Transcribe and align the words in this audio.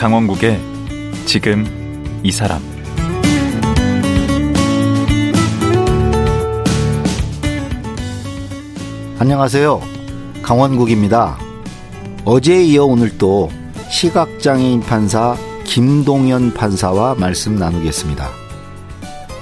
강원국의 0.00 0.58
지금 1.26 1.66
이 2.22 2.32
사람 2.32 2.58
안녕하세요. 9.18 9.78
강원국입니다. 10.40 11.36
어제에 12.24 12.62
이어 12.64 12.86
오늘 12.86 13.18
또 13.18 13.50
시각장애인 13.90 14.80
판사 14.80 15.36
김동현 15.64 16.54
판사와 16.54 17.16
말씀 17.16 17.56
나누겠습니다. 17.56 18.26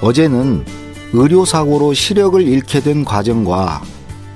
어제는 0.01 0.65
의료사고로 1.13 1.93
시력을 1.93 2.41
잃게 2.41 2.81
된 2.81 3.05
과정과 3.05 3.81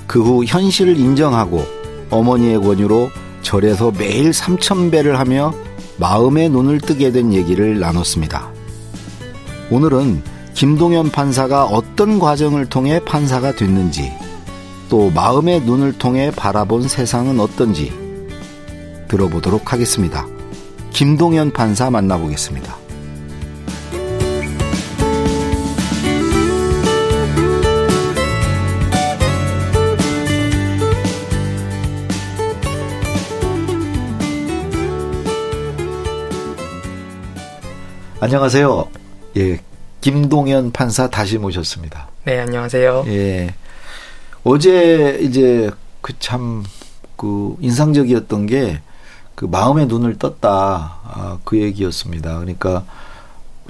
그 0.08 0.24
후 0.24 0.46
현실을 0.46 0.98
인정하고 0.98 1.66
어머니의 2.12 2.62
권유로 2.62 3.10
절에서 3.42 3.92
매일 3.92 4.32
3천배를 4.32 5.16
하며 5.16 5.54
마음의 5.98 6.50
눈을 6.50 6.82
뜨게 6.82 7.12
된 7.12 7.34
얘기를 7.34 7.80
나눴습니다. 7.80 8.52
오늘은 9.70 10.22
김동현 10.54 11.12
판사가 11.12 11.66
어떤 11.66 12.20
과정을 12.20 12.68
통해 12.68 13.00
판사가 13.00 13.54
됐는지, 13.54 14.12
또 14.90 15.10
마음의 15.10 15.62
눈을 15.62 15.94
통해 15.98 16.32
바라본 16.36 16.88
세상은 16.88 17.40
어떤지 17.40 17.92
들어보도록 19.08 19.74
하겠습니다. 19.74 20.28
김동현 20.92 21.52
판사 21.52 21.90
만나보겠습니다. 21.90 22.83
안녕하세요. 38.24 38.88
예, 39.38 39.60
김동현 40.02 40.72
판사 40.72 41.10
다시 41.10 41.38
모셨습니다. 41.38 42.08
네, 42.24 42.40
안녕하세요. 42.40 43.04
예. 43.08 43.54
어제 44.44 45.20
이제 45.22 45.70
그 46.02 46.18
참그 46.20 46.68
그 47.18 47.56
인상적이었던 47.60 48.46
게 48.48 48.82
그 49.36 49.46
마음의 49.46 49.88
눈을 49.88 50.18
떴다 50.20 51.00
아, 51.04 51.38
그 51.44 51.60
얘기였습니다. 51.60 52.40
그러니까 52.40 52.86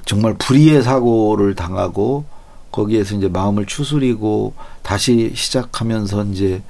정말 0.04 0.34
불의의 0.34 0.82
사고를 0.82 1.54
당하고 1.54 2.24
거기에서 2.70 3.14
이제 3.14 3.28
마음을 3.28 3.66
추스리고 3.66 4.54
다시 4.82 5.32
시작하면서 5.34 6.24
이제 6.24 6.62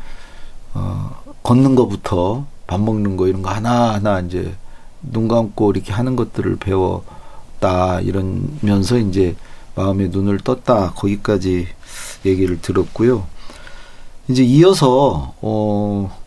어 0.75 1.11
걷는 1.43 1.75
것부터 1.75 2.47
밥 2.67 2.81
먹는 2.81 3.17
거 3.17 3.27
이런 3.27 3.43
거 3.43 3.51
하나하나 3.51 4.21
이제 4.21 4.55
눈 5.03 5.29
감고 5.29 5.73
이렇게 5.73 5.93
하는 5.93 6.15
것들을 6.17 6.57
배 6.57 6.73
웠다 7.65 8.01
이러면서 8.01 8.99
이제 8.99 9.35
마음의 9.75 10.11
눈을 10.11 10.39
떴다 10.41 10.93
거기까지 10.93 11.69
얘기를 12.25 12.61
들었고요. 12.61 13.27
이제 14.29 14.43
이어서 14.43 15.35
어 15.41 16.25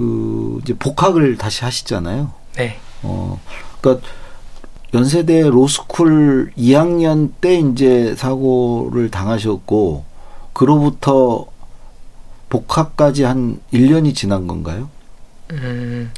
그 0.00 0.58
이제 0.62 0.72
복학을 0.72 1.36
다시 1.36 1.62
하시잖아요. 1.62 2.32
네. 2.56 2.78
어 3.02 3.38
그러니까 3.82 4.06
연세대 4.94 5.42
로스쿨 5.50 6.52
2학년 6.56 7.32
때 7.42 7.58
이제 7.58 8.14
사고를 8.16 9.10
당하셨고 9.10 10.04
그로부터 10.54 11.44
복학까지 12.48 13.24
한 13.24 13.60
1년이 13.74 14.14
지난 14.14 14.46
건가요? 14.46 14.88
음. 15.52 16.10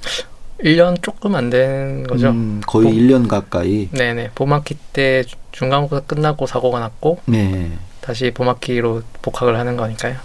1년 0.63 1.01
조금 1.03 1.35
안 1.35 1.51
된 1.51 2.07
거죠. 2.07 2.29
음, 2.31 2.61
거의 2.67 2.89
봄, 2.89 2.95
1년 2.97 3.29
가까이. 3.29 3.89
네네. 3.91 4.31
봄학기 4.35 4.77
때 4.93 5.25
중간고사 5.53 6.03
끝나고 6.03 6.47
사고가 6.47 6.79
났고, 6.81 7.19
네. 7.27 7.71
다시 8.01 8.31
봄학기로 8.33 9.03
복학을 9.23 9.59
하는 9.59 9.77
거니까요. 9.77 10.17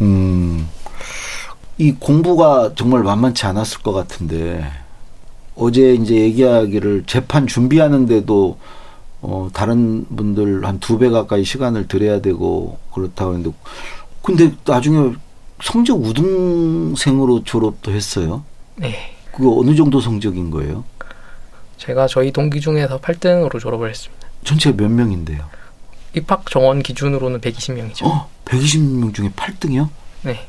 음, 0.00 0.68
이 1.78 1.92
공부가 1.92 2.72
정말 2.76 3.02
만만치 3.02 3.46
않았을 3.46 3.80
것 3.82 3.92
같은데, 3.92 4.64
어제 5.54 5.94
이제 5.94 6.14
얘기하기를 6.16 7.04
재판 7.06 7.46
준비하는데도, 7.46 8.58
어, 9.20 9.48
다른 9.52 10.04
분들 10.14 10.64
한 10.64 10.78
두 10.80 10.98
배 10.98 11.08
가까이 11.08 11.44
시간을 11.44 11.88
들여야 11.88 12.20
되고, 12.20 12.78
그렇다고 12.94 13.34
했는데, 13.34 13.56
근데 14.22 14.52
나중에 14.64 15.12
성적 15.62 16.00
우등생으로 16.04 17.42
졸업도 17.44 17.90
했어요. 17.92 18.44
네. 18.76 19.14
그거 19.38 19.60
어느 19.60 19.74
정도 19.76 20.00
성적인 20.00 20.50
거예요? 20.50 20.84
제가 21.76 22.08
저희 22.08 22.32
동기 22.32 22.60
중에서 22.60 23.00
8등으로 23.00 23.60
졸업을 23.60 23.88
했습니다. 23.88 24.28
전체 24.42 24.72
몇 24.72 24.90
명인데요? 24.90 25.48
입학 26.14 26.50
정원 26.50 26.82
기준으로는 26.82 27.40
120명이죠. 27.40 28.04
어, 28.04 28.28
120명 28.44 29.14
중에 29.14 29.30
8등이요? 29.30 29.88
네. 30.22 30.48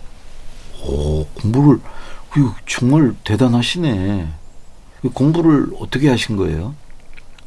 오, 0.82 1.24
공부를 1.36 1.80
정말 2.66 3.14
대단하시네. 3.24 4.28
공부를 5.14 5.68
어떻게 5.80 6.10
하신 6.10 6.36
거예요? 6.36 6.74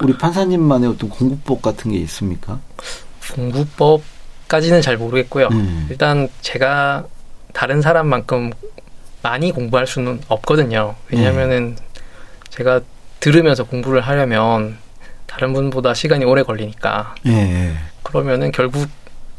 우리 0.00 0.16
판사님만의 0.16 0.90
어떤 0.90 1.10
공부법 1.10 1.60
같은 1.60 1.90
게 1.90 1.98
있습니까? 1.98 2.60
공부법까지는 3.34 4.80
잘 4.80 4.96
모르겠고요. 4.96 5.48
음. 5.48 5.88
일단 5.90 6.28
제가 6.40 7.04
다른 7.52 7.82
사람만큼 7.82 8.52
많이 9.22 9.52
공부할 9.52 9.86
수는 9.86 10.20
없거든요. 10.28 10.94
왜냐면은 11.10 11.76
네. 11.76 11.82
제가 12.50 12.80
들으면서 13.20 13.64
공부를 13.64 14.00
하려면 14.00 14.78
다른 15.26 15.52
분보다 15.52 15.94
시간이 15.94 16.24
오래 16.24 16.42
걸리니까. 16.42 17.14
네. 17.24 17.74
그러면은 18.02 18.50
결국 18.52 18.86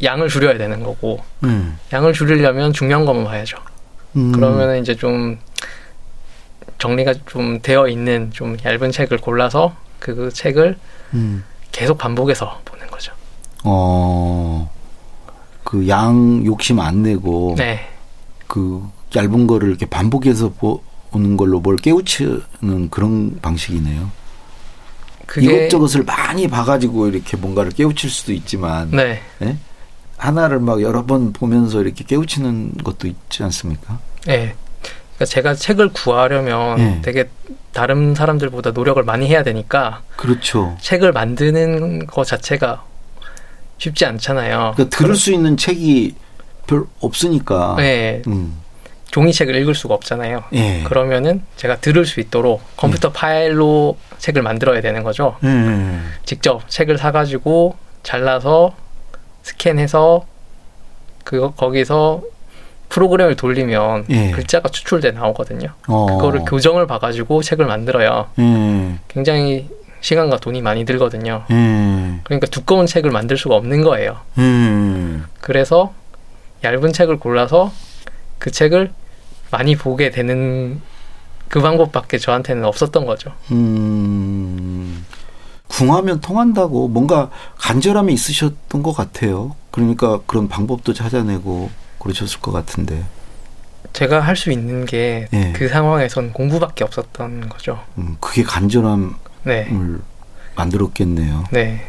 양을 0.01 0.29
줄여야 0.29 0.57
되는 0.57 0.81
거고. 0.83 1.19
음. 1.43 1.77
양을 1.91 2.13
줄이려면 2.13 2.73
중요한 2.73 3.05
것만 3.05 3.25
봐야죠. 3.25 3.57
음. 4.15 4.31
그러면은 4.31 4.81
이제 4.81 4.95
좀 4.95 5.37
정리가 6.79 7.13
좀 7.27 7.61
되어 7.61 7.87
있는 7.87 8.31
좀 8.31 8.57
얇은 8.63 8.91
책을 8.91 9.17
골라서 9.19 9.75
그 9.99 10.31
책을 10.33 10.77
음. 11.13 11.43
계속 11.71 11.97
반복해서 11.97 12.61
보는 12.65 12.87
거죠. 12.87 13.13
어, 13.63 14.69
그 15.63 15.87
양 15.87 16.43
욕심 16.45 16.79
안 16.79 17.03
내고. 17.03 17.55
네. 17.57 17.87
그 18.47 18.83
얇은 19.15 19.47
거를 19.47 19.69
이렇게 19.69 19.85
반복해서 19.85 20.53
보는 21.11 21.37
걸로 21.37 21.59
뭘 21.59 21.77
깨우치는 21.77 22.89
그런 22.89 23.39
방식이네요. 23.41 24.11
이것저것을 25.37 26.03
많이 26.03 26.47
봐가지고 26.47 27.07
이렇게 27.07 27.37
뭔가를 27.37 27.71
깨우칠 27.71 28.09
수도 28.09 28.33
있지만, 28.33 28.91
네. 28.91 29.21
네? 29.39 29.57
하나를 30.17 30.59
막 30.59 30.81
여러 30.81 31.05
번 31.05 31.33
보면서 31.33 31.81
이렇게 31.81 32.03
깨우치는 32.03 32.73
것도 32.83 33.07
있지 33.07 33.43
않습니까? 33.43 33.99
네. 34.25 34.53
그러니까 35.15 35.25
제가 35.25 35.55
책을 35.55 35.89
구하려면 35.89 36.77
네. 36.77 37.01
되게 37.03 37.29
다른 37.71 38.13
사람들보다 38.13 38.71
노력을 38.71 39.01
많이 39.03 39.27
해야 39.27 39.43
되니까. 39.43 40.01
그렇죠. 40.15 40.77
책을 40.81 41.11
만드는 41.11 42.05
것 42.07 42.25
자체가 42.25 42.83
쉽지 43.77 44.05
않잖아요. 44.05 44.73
그러니까 44.75 44.95
들을 44.95 45.15
수 45.15 45.31
있는 45.31 45.57
책이 45.57 46.15
별 46.67 46.85
없으니까. 46.99 47.75
네. 47.77 48.21
음. 48.27 48.57
종이책을 49.13 49.55
읽을 49.55 49.75
수가 49.75 49.93
없잖아요. 49.93 50.43
예. 50.53 50.81
그러면은 50.83 51.43
제가 51.55 51.77
들을 51.77 52.03
수 52.03 52.19
있도록 52.19 52.63
컴퓨터 52.75 53.09
예. 53.09 53.13
파일로 53.13 53.95
책을 54.17 54.41
만들어야 54.41 54.81
되는 54.81 55.03
거죠. 55.03 55.37
음. 55.43 56.11
직접 56.25 56.67
책을 56.67 56.97
사가지고 56.97 57.75
잘라서 58.01 58.75
스캔해서 59.43 60.25
그 61.23 61.51
거기서 61.55 62.23
프로그램을 62.89 63.35
돌리면 63.35 64.05
예. 64.09 64.31
글자가 64.31 64.69
추출돼 64.69 65.11
나오거든요. 65.11 65.69
어. 65.87 66.05
그거를 66.07 66.41
교정을 66.47 66.87
봐가지고 66.87 67.43
책을 67.43 67.67
만들어요. 67.67 68.29
음. 68.39 68.99
굉장히 69.07 69.69
시간과 70.01 70.37
돈이 70.37 70.63
많이 70.63 70.85
들거든요. 70.85 71.43
음. 71.51 72.21
그러니까 72.23 72.47
두꺼운 72.47 72.87
책을 72.87 73.11
만들 73.11 73.37
수가 73.37 73.55
없는 73.57 73.83
거예요. 73.83 74.17
음. 74.39 75.27
그래서 75.39 75.93
얇은 76.63 76.93
책을 76.93 77.19
골라서 77.19 77.71
그 78.39 78.49
책을 78.49 78.91
많이 79.53 79.75
보게 79.75 80.09
되는 80.09 80.81
그 81.47 81.61
방법밖에 81.61 82.17
저한테는 82.17 82.65
없었던 82.65 83.05
거죠. 83.05 83.31
음, 83.51 85.05
궁하면 85.67 86.19
통한다고 86.21 86.87
뭔가 86.87 87.29
간절함이 87.59 88.11
있으셨던 88.13 88.81
것 88.81 88.93
같아요. 88.93 89.55
그러니까 89.69 90.19
그런 90.25 90.47
방법도 90.47 90.93
찾아내고 90.93 91.69
그러셨을 91.99 92.39
것 92.41 92.51
같은데. 92.51 93.03
제가 93.93 94.21
할 94.21 94.35
수 94.35 94.51
있는 94.51 94.85
게그 94.85 95.27
예. 95.33 95.67
상황에선 95.67 96.33
공부밖에 96.33 96.83
없었던 96.83 97.47
거죠. 97.49 97.79
음, 97.99 98.17
그게 98.19 98.41
간절함을 98.41 99.11
네. 99.43 99.67
만들었겠네요. 100.55 101.43
네. 101.51 101.85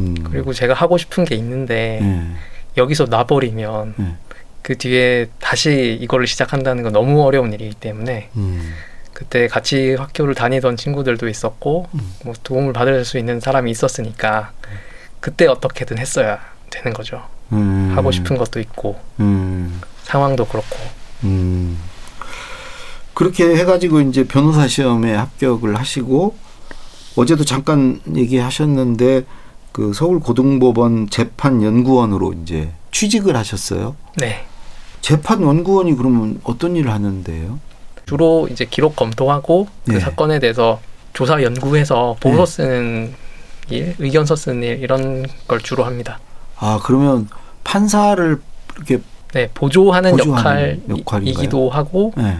음. 0.00 0.14
그리고 0.24 0.52
제가 0.52 0.74
하고 0.74 0.98
싶은 0.98 1.24
게 1.24 1.34
있는데 1.36 2.00
예. 2.02 2.26
여기서 2.76 3.06
놔버리면 3.06 3.94
예. 4.00 4.16
그 4.62 4.76
뒤에 4.76 5.28
다시 5.38 5.98
이거를 6.00 6.26
시작한다는 6.26 6.82
건 6.82 6.92
너무 6.92 7.22
어려운 7.22 7.52
일이기 7.52 7.74
때문에 7.74 8.30
음. 8.36 8.72
그때 9.12 9.48
같이 9.48 9.94
학교를 9.94 10.34
다니던 10.34 10.76
친구들도 10.76 11.28
있었고 11.28 11.88
음. 11.94 12.14
뭐 12.24 12.34
도움을 12.42 12.72
받을 12.72 13.04
수 13.04 13.18
있는 13.18 13.40
사람이 13.40 13.70
있었으니까 13.70 14.52
그때 15.20 15.46
어떻게든 15.46 15.98
했어야 15.98 16.40
되는 16.70 16.92
거죠. 16.92 17.22
음. 17.52 17.92
하고 17.94 18.10
싶은 18.12 18.36
것도 18.36 18.60
있고 18.60 18.98
음. 19.18 19.80
상황도 20.04 20.46
그렇고 20.46 20.76
음. 21.24 21.78
그렇게 23.14 23.56
해가지고 23.56 24.00
이제 24.02 24.24
변호사 24.24 24.66
시험에 24.66 25.14
합격을 25.14 25.76
하시고 25.76 26.36
어제도 27.16 27.44
잠깐 27.44 28.00
얘기하셨는데 28.14 29.24
그 29.72 29.92
서울 29.92 30.20
고등법원 30.20 31.10
재판연구원으로 31.10 32.34
이제 32.42 32.72
취직을 32.92 33.36
하셨어요. 33.36 33.96
네 34.16 34.44
재판 35.00 35.42
연구원이 35.42 35.96
그러면 35.96 36.40
어떤 36.44 36.76
일을 36.76 36.92
하는데요? 36.92 37.58
주로 38.06 38.48
이제 38.50 38.64
기록 38.64 38.96
검토하고 38.96 39.68
그 39.86 39.92
네. 39.92 40.00
사건에 40.00 40.38
대해서 40.38 40.80
조사 41.12 41.42
연구해서 41.42 42.16
보고서 42.20 42.44
네. 42.44 42.50
쓰는 42.52 43.14
일, 43.70 43.94
의견서 43.98 44.36
쓰는 44.36 44.62
일 44.62 44.82
이런 44.82 45.26
걸 45.46 45.60
주로 45.60 45.84
합니다. 45.84 46.18
아 46.56 46.80
그러면 46.82 47.28
판사를 47.64 48.40
이렇게 48.76 49.00
네 49.32 49.48
보조하는, 49.54 50.12
보조하는 50.12 50.82
역할인가요? 50.88 50.98
역할 50.98 51.26
이기도 51.26 51.70
하고 51.70 52.12
네. 52.16 52.38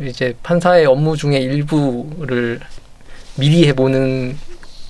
이제 0.00 0.36
판사의 0.42 0.86
업무 0.86 1.16
중에 1.16 1.38
일부를 1.38 2.60
미리 3.36 3.66
해보는 3.66 4.38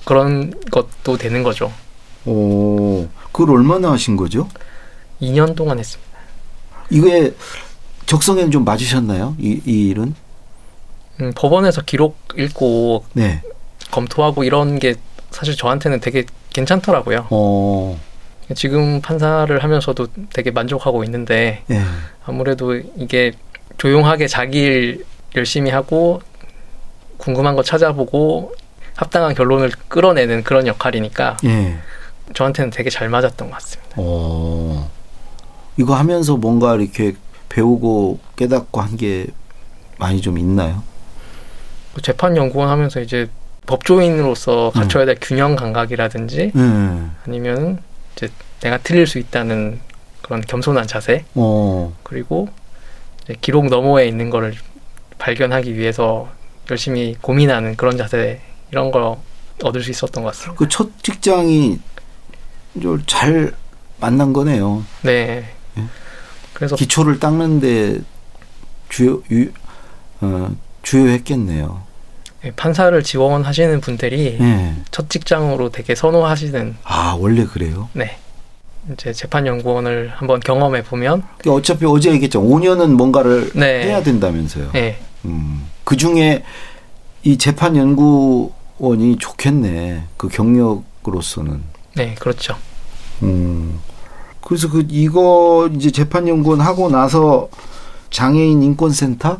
그런 0.05 0.53
것도 0.71 1.17
되는 1.17 1.43
거죠. 1.43 1.71
오 2.25 3.07
그걸 3.31 3.55
얼마나 3.55 3.91
하신 3.91 4.15
거죠? 4.15 4.47
2년 5.21 5.55
동안 5.55 5.79
했습니다. 5.79 6.09
이게 6.89 7.33
적성에는 8.05 8.51
좀 8.51 8.65
맞으셨나요? 8.65 9.35
이, 9.39 9.61
이 9.65 9.89
일은? 9.89 10.15
음, 11.21 11.33
법원에서 11.35 11.81
기록 11.81 12.17
읽고 12.37 13.05
네. 13.13 13.41
검토하고 13.91 14.43
이런 14.43 14.79
게 14.79 14.95
사실 15.31 15.55
저한테는 15.55 15.99
되게 15.99 16.23
괜찮더라고요. 16.53 17.27
어. 17.29 17.99
지금 18.55 18.99
판사를 19.01 19.63
하면서도 19.63 20.07
되게 20.33 20.49
만족하고 20.49 21.03
있는데 21.03 21.63
예. 21.69 21.81
아무래도 22.25 22.75
이게 22.97 23.33
조용하게 23.77 24.27
자기 24.27 24.59
일 24.59 25.05
열심히 25.35 25.69
하고 25.69 26.21
궁금한 27.17 27.55
거 27.55 27.61
찾아보고 27.61 28.55
합당한 28.95 29.35
결론을 29.35 29.71
끌어내는 29.87 30.43
그런 30.43 30.65
역할이니까 30.65 31.37
예. 31.45 31.77
저한테는 32.33 32.71
되게 32.71 32.89
잘 32.89 33.09
맞았던 33.09 33.49
것 33.49 33.53
같습니다. 33.55 33.93
어. 33.97 34.89
이거 35.79 35.95
하면서 35.95 36.35
뭔가 36.37 36.75
이렇게 36.75 37.15
배우고 37.49 38.19
깨닫고 38.35 38.81
한 38.81 38.97
게 38.97 39.27
많이 39.97 40.21
좀 40.21 40.37
있나요? 40.37 40.83
그 41.93 42.01
재판 42.01 42.35
연구원 42.37 42.69
하면서 42.69 42.99
이제 43.01 43.29
법조인으로서 43.65 44.71
음. 44.75 44.79
갖춰야 44.79 45.05
될 45.05 45.17
균형 45.21 45.55
감각이라든지 45.55 46.51
예. 46.55 47.01
아니면 47.25 47.79
이제 48.15 48.29
내가 48.61 48.77
틀릴 48.79 49.07
수 49.07 49.19
있다는 49.19 49.79
그런 50.21 50.41
겸손한 50.41 50.87
자세 50.87 51.25
어. 51.35 51.93
그리고 52.03 52.49
기록 53.41 53.65
너머에 53.67 54.07
있는 54.07 54.29
거를 54.29 54.53
발견하기 55.17 55.75
위해서 55.77 56.29
열심히 56.71 57.15
고민하는 57.21 57.75
그런 57.75 57.97
자세 57.97 58.41
이런 58.71 58.91
거 58.91 59.21
얻을 59.63 59.83
수 59.83 59.91
있었던 59.91 60.23
것 60.23 60.31
같습니다. 60.33 60.57
그 60.57 60.67
첫 60.69 60.89
직장이 61.03 61.79
좀잘 62.81 63.53
만난 63.99 64.31
거네요. 64.33 64.83
네. 65.03 65.45
예. 65.79 65.87
그래서 66.53 66.75
기초를 66.75 67.19
닦는데 67.19 67.99
주요 68.89 69.21
유, 69.31 69.49
어, 70.21 70.55
주요했겠네요. 70.83 71.81
예, 72.45 72.51
판사를 72.51 73.01
지원하시는 73.03 73.81
분들이 73.81 74.37
예. 74.39 74.75
첫 74.91 75.09
직장으로 75.09 75.69
되게 75.69 75.95
선호하시는 75.95 76.77
아 76.83 77.15
원래 77.19 77.45
그래요. 77.45 77.89
네. 77.93 78.17
이제 78.93 79.13
재판 79.13 79.45
연구원을 79.45 80.13
한번 80.15 80.39
경험해 80.39 80.83
보면 80.83 81.23
그러니까 81.37 81.53
어차피 81.53 81.85
어제 81.85 82.11
얘기했죠. 82.11 82.41
5년은 82.41 82.93
뭔가를 82.93 83.51
네. 83.53 83.83
해야 83.83 84.01
된다면서요. 84.01 84.71
예. 84.75 84.97
음. 85.25 85.67
그 85.83 85.97
중에 85.97 86.43
이 87.23 87.37
재판 87.37 87.75
연구원이 87.75 89.17
좋겠네. 89.19 90.05
그 90.17 90.29
경력으로서는. 90.29 91.61
네, 91.95 92.15
그렇죠. 92.15 92.55
음. 93.23 93.79
그래서 94.41 94.69
그 94.69 94.85
이거 94.89 95.69
이제 95.75 95.91
재판 95.91 96.27
연구원 96.27 96.61
하고 96.61 96.89
나서 96.89 97.49
장애인 98.09 98.63
인권센터 98.63 99.39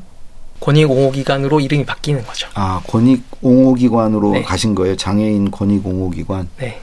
권익옹호기관으로 0.59 1.59
이름이 1.59 1.85
바뀌는 1.85 2.25
거죠. 2.25 2.47
아 2.53 2.81
권익 2.87 3.23
옹호기관으로 3.41 4.31
네. 4.33 4.41
가신 4.43 4.75
거예요. 4.75 4.95
장애인 4.95 5.51
권익 5.51 5.85
옹호기관. 5.85 6.49
네. 6.57 6.81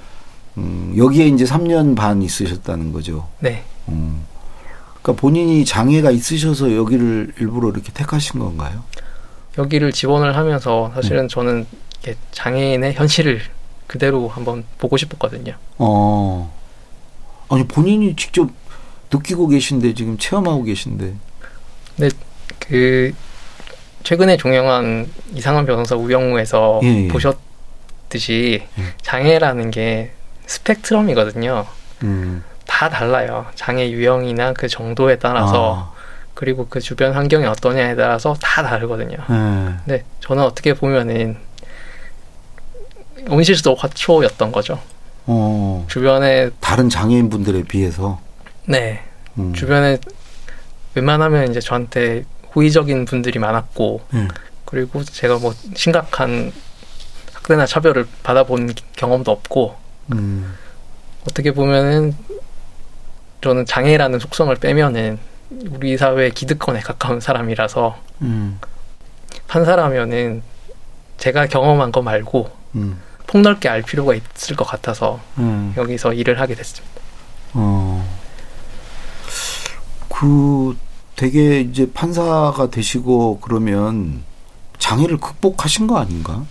음, 0.56 0.94
여기에 0.96 1.26
이제 1.28 1.44
3년 1.44 1.94
반 1.94 2.22
있으셨다는 2.22 2.92
거죠. 2.92 3.28
네. 3.40 3.62
음. 3.88 4.24
그러니까 5.02 5.20
본인이 5.20 5.64
장애가 5.64 6.10
있으셔서 6.10 6.74
여기를 6.74 7.34
일부러 7.38 7.68
이렇게 7.68 7.92
택하신 7.92 8.40
건가요? 8.40 8.82
여기를 9.58 9.92
지원을 9.92 10.36
하면서 10.36 10.90
사실은 10.94 11.24
음. 11.24 11.28
저는 11.28 11.66
장애인의 12.32 12.94
현실을 12.94 13.40
그대로 13.86 14.28
한번 14.28 14.64
보고 14.78 14.96
싶었거든요. 14.96 15.54
어. 15.78 16.55
아니 17.48 17.66
본인이 17.66 18.14
직접 18.16 18.50
느끼고 19.12 19.48
계신데 19.48 19.94
지금 19.94 20.18
체험하고 20.18 20.64
계신데. 20.64 21.14
그 22.58 23.12
최근에 24.02 24.36
종영한 24.36 25.10
이상한 25.34 25.66
변호사 25.66 25.96
우영우에서 25.96 26.80
예, 26.82 27.04
예. 27.04 27.08
보셨듯이 27.08 28.62
예. 28.78 28.82
장애라는 29.02 29.70
게 29.70 30.12
스펙트럼이거든요. 30.46 31.66
음. 32.02 32.44
다 32.66 32.88
달라요. 32.88 33.46
장애 33.54 33.90
유형이나 33.90 34.52
그 34.52 34.68
정도에 34.68 35.18
따라서 35.18 35.94
그리고 36.34 36.66
그 36.68 36.80
주변 36.80 37.14
환경이 37.14 37.46
어떠냐에 37.46 37.96
따라서 37.96 38.36
다 38.40 38.62
다르거든요. 38.62 39.18
아. 39.26 39.78
예. 39.78 39.84
근데 39.84 40.04
저는 40.20 40.42
어떻게 40.42 40.74
보면은 40.74 41.38
온실속 43.28 43.82
화초였던 43.82 44.52
거죠. 44.52 44.80
어. 45.26 45.84
주변에 45.88 46.50
다른 46.60 46.88
장애인 46.88 47.28
분들에 47.30 47.62
비해서. 47.64 48.20
네 48.64 49.02
음. 49.38 49.52
주변에 49.52 49.98
웬만하면 50.94 51.50
이제 51.50 51.60
저한테 51.60 52.24
호의적인 52.54 53.04
분들이 53.04 53.38
많았고 53.38 54.00
예. 54.14 54.28
그리고 54.64 55.04
제가 55.04 55.38
뭐 55.38 55.54
심각한 55.74 56.52
학대나 57.34 57.66
차별을 57.66 58.06
받아본 58.22 58.74
경험도 58.96 59.30
없고 59.30 59.76
음. 60.12 60.54
어떻게 61.28 61.52
보면은 61.52 62.14
저는 63.42 63.66
장애라는 63.66 64.18
속성을 64.18 64.54
빼면은 64.56 65.18
우리 65.70 65.96
사회의 65.96 66.30
기득권에 66.30 66.80
가까운 66.80 67.20
사람이라서 67.20 67.96
음. 68.22 68.58
판사라면은 69.46 70.42
제가 71.18 71.46
경험한 71.46 71.92
거 71.92 72.02
말고 72.02 72.50
음. 72.74 73.00
폭넓게 73.26 73.68
알 73.68 73.82
필요가 73.82 74.14
있을 74.14 74.56
것 74.56 74.64
같아서 74.64 75.20
음. 75.38 75.74
여기서 75.76 76.12
일을 76.12 76.40
하게 76.40 76.54
됐습니다. 76.54 77.00
어. 77.54 78.06
그 80.08 80.76
되게 81.16 81.60
이제 81.60 81.90
판사가 81.92 82.70
되시고 82.70 83.40
그러면 83.40 84.22
장애를 84.78 85.18
극복하신 85.18 85.86
거 85.86 85.98
아닌가? 85.98 86.44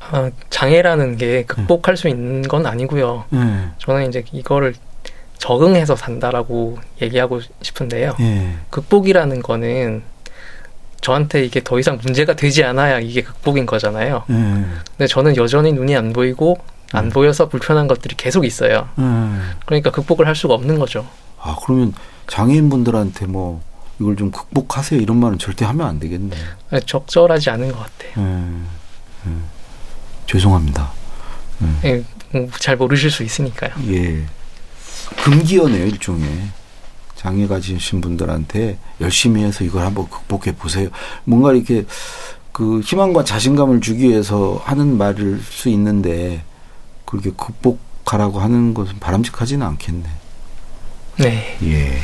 아, 0.00 0.30
장애라는 0.50 1.16
게 1.16 1.44
극복할 1.44 1.96
수 1.96 2.08
있는 2.08 2.42
건 2.42 2.66
아니고요. 2.66 3.24
예. 3.32 3.70
저는 3.78 4.08
이제 4.08 4.24
이거를 4.32 4.74
적응해서 5.38 5.96
산다라고 5.96 6.78
얘기하고 7.02 7.40
싶은데요. 7.62 8.16
예. 8.20 8.54
극복이라는 8.70 9.42
거는 9.42 10.02
저한테 11.04 11.44
이게 11.44 11.62
더 11.62 11.78
이상 11.78 11.98
문제가 12.02 12.34
되지 12.34 12.64
않아야 12.64 12.98
이게 12.98 13.22
극복인 13.22 13.66
거잖아요. 13.66 14.24
예. 14.30 14.34
근데 14.34 15.06
저는 15.06 15.36
여전히 15.36 15.70
눈이 15.72 15.94
안 15.94 16.14
보이고 16.14 16.56
안 16.92 17.04
음. 17.04 17.10
보여서 17.10 17.50
불편한 17.50 17.86
것들이 17.86 18.16
계속 18.16 18.46
있어요. 18.46 18.88
예. 18.98 19.02
그러니까 19.66 19.90
극복을 19.90 20.26
할 20.26 20.34
수가 20.34 20.54
없는 20.54 20.78
거죠. 20.78 21.06
아, 21.38 21.56
그러면 21.62 21.92
장애인분들한테 22.26 23.26
뭐 23.26 23.60
이걸 24.00 24.16
좀 24.16 24.30
극복하세요 24.30 24.98
이런 24.98 25.18
말은 25.18 25.38
절대 25.38 25.66
하면 25.66 25.86
안 25.86 26.00
되겠네. 26.00 26.34
적절하지 26.86 27.50
않은 27.50 27.70
것 27.70 27.80
같아요. 27.80 28.48
죄송합니다. 30.26 30.90
예, 31.84 32.02
뭐잘 32.32 32.76
모르실 32.78 33.10
수 33.10 33.22
있으니까요. 33.22 33.72
예. 33.88 34.24
금기어네요, 35.22 35.84
일종의. 35.84 36.26
장애 37.24 37.46
가지신 37.46 38.02
분들한테 38.02 38.76
열심히 39.00 39.42
해서 39.42 39.64
이걸 39.64 39.86
한번 39.86 40.06
극복해 40.10 40.54
보세요. 40.56 40.90
뭔가 41.24 41.54
이렇게 41.54 41.86
그 42.52 42.80
희망과 42.80 43.24
자신감을 43.24 43.80
주기 43.80 44.10
위해서 44.10 44.60
하는 44.62 44.98
말일 44.98 45.40
수 45.40 45.70
있는데 45.70 46.44
그렇게 47.06 47.30
극복하라고 47.30 48.40
하는 48.40 48.74
것은 48.74 48.98
바람직하지는 49.00 49.66
않겠네. 49.66 50.04
네. 51.20 51.58
예. 51.62 51.96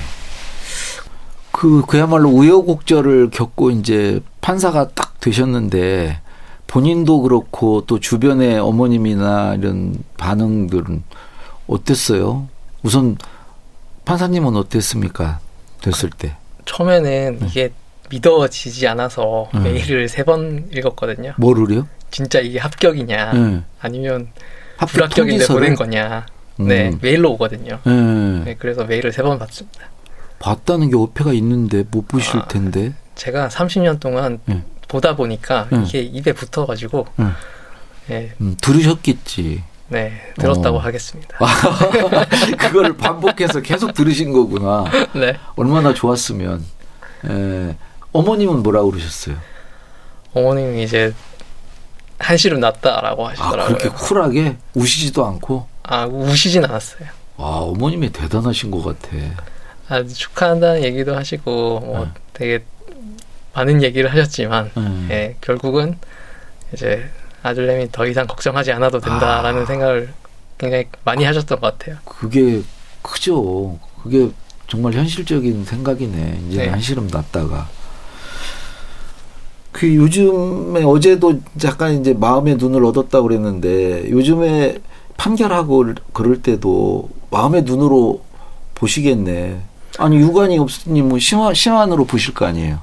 그 1.52 1.82
그야말로 1.86 2.30
우여곡절을 2.30 3.28
겪고 3.28 3.72
이제 3.72 4.20
판사가 4.40 4.88
딱 4.88 5.20
되셨는데 5.20 6.18
본인도 6.66 7.20
그렇고 7.20 7.84
또 7.86 8.00
주변의 8.00 8.58
어머님이나 8.58 9.56
이런 9.56 10.02
반응들은 10.16 11.02
어땠어요? 11.66 12.48
우선 12.82 13.18
판사님은 14.04 14.56
어땠습니까? 14.56 15.40
됐을 15.82 16.10
때. 16.10 16.36
처음에는 16.64 17.38
네. 17.40 17.46
이게 17.46 17.72
믿어지지 18.10 18.86
않아서 18.88 19.48
네. 19.54 19.60
메일을 19.60 20.08
세 20.08 20.24
번 20.24 20.68
읽었거든요. 20.74 21.34
뭐를요? 21.38 21.86
진짜 22.10 22.40
이게 22.40 22.58
합격이냐 22.58 23.32
네. 23.32 23.62
아니면 23.80 24.28
합격 24.76 24.92
불합격인데 24.94 25.30
통지서를? 25.46 25.60
보낸 25.60 25.74
거냐. 25.76 26.26
네, 26.56 26.88
음. 26.90 26.98
메일로 27.00 27.32
오거든요. 27.32 27.78
예. 27.86 27.90
네, 27.90 28.56
그래서 28.58 28.84
메일을 28.84 29.12
세 29.12 29.22
번 29.22 29.38
받습니다. 29.38 29.80
봤다는 30.40 30.90
게 30.90 30.96
어폐가 30.96 31.32
있는데 31.34 31.84
못 31.90 32.08
보실 32.08 32.38
아. 32.40 32.48
텐데. 32.48 32.94
제가 33.14 33.48
30년 33.48 34.00
동안 34.00 34.40
네. 34.46 34.62
보다 34.88 35.14
보니까 35.14 35.68
네. 35.70 35.82
이게 35.86 36.00
입에 36.00 36.32
붙어가지고 36.32 37.06
네. 37.16 37.26
네, 38.08 38.32
음, 38.40 38.56
들으셨겠지. 38.60 39.62
네 39.90 40.12
들었다고 40.38 40.78
어. 40.78 40.80
하겠습니다. 40.80 41.36
그거를 42.58 42.96
반복해서 42.96 43.60
계속 43.60 43.92
들으신 43.92 44.32
거구나. 44.32 44.84
네, 45.12 45.36
얼마나 45.56 45.92
좋았으면. 45.92 46.64
예. 47.28 47.76
어머님은 48.12 48.62
뭐라고 48.62 48.90
그러셨어요? 48.90 49.36
어머님이 50.32 50.84
이제 50.84 51.12
한시름 52.18 52.60
났다라고 52.60 53.26
아, 53.26 53.30
하시더라고요. 53.30 53.78
그렇게 53.78 53.88
쿨하게 53.88 54.56
우시지도 54.74 55.24
않고. 55.26 55.66
아, 55.82 56.06
우시진 56.06 56.64
않았어요. 56.64 57.08
와, 57.36 57.58
어머님이 57.58 58.10
대단하신 58.10 58.70
것 58.70 58.82
같아. 58.84 59.16
아, 59.88 60.04
축하한다는 60.04 60.84
얘기도 60.84 61.16
하시고 61.16 61.80
뭐 61.80 62.04
네. 62.04 62.10
되게 62.32 62.64
많은 63.54 63.82
얘기를 63.82 64.10
하셨지만 64.12 64.70
음. 64.76 65.08
예, 65.10 65.36
결국은 65.40 65.98
이제 66.72 67.10
아들내미 67.42 67.90
더 67.92 68.06
이상 68.06 68.26
걱정하지 68.26 68.72
않아도 68.72 69.00
된다라는 69.00 69.62
아. 69.62 69.66
생각을 69.66 70.12
굉장히 70.58 70.86
많이 71.04 71.24
하셨던 71.24 71.60
것 71.60 71.78
같아요. 71.78 71.96
그게 72.04 72.62
크죠. 73.02 73.78
그게 74.02 74.30
정말 74.66 74.92
현실적인 74.92 75.64
생각이네. 75.64 76.40
이제 76.48 76.64
네. 76.64 76.68
한시름 76.68 77.08
났다가. 77.08 77.68
그 79.72 79.94
요즘에 79.94 80.82
어제도 80.84 81.40
잠깐 81.58 82.00
이제 82.00 82.12
마음의 82.12 82.56
눈을 82.56 82.84
얻었다고 82.84 83.28
그랬는데 83.28 84.10
요즘에 84.10 84.78
판결하고 85.16 85.94
그럴 86.12 86.42
때도 86.42 87.08
마음의 87.30 87.62
눈으로 87.62 88.22
보시겠네. 88.74 89.60
아니 89.98 90.16
유관이 90.16 90.58
없으니 90.58 91.02
뭐 91.02 91.18
심화 91.18 91.52
심한으로 91.52 92.04
보실 92.04 92.34
거 92.34 92.46
아니에요. 92.46 92.80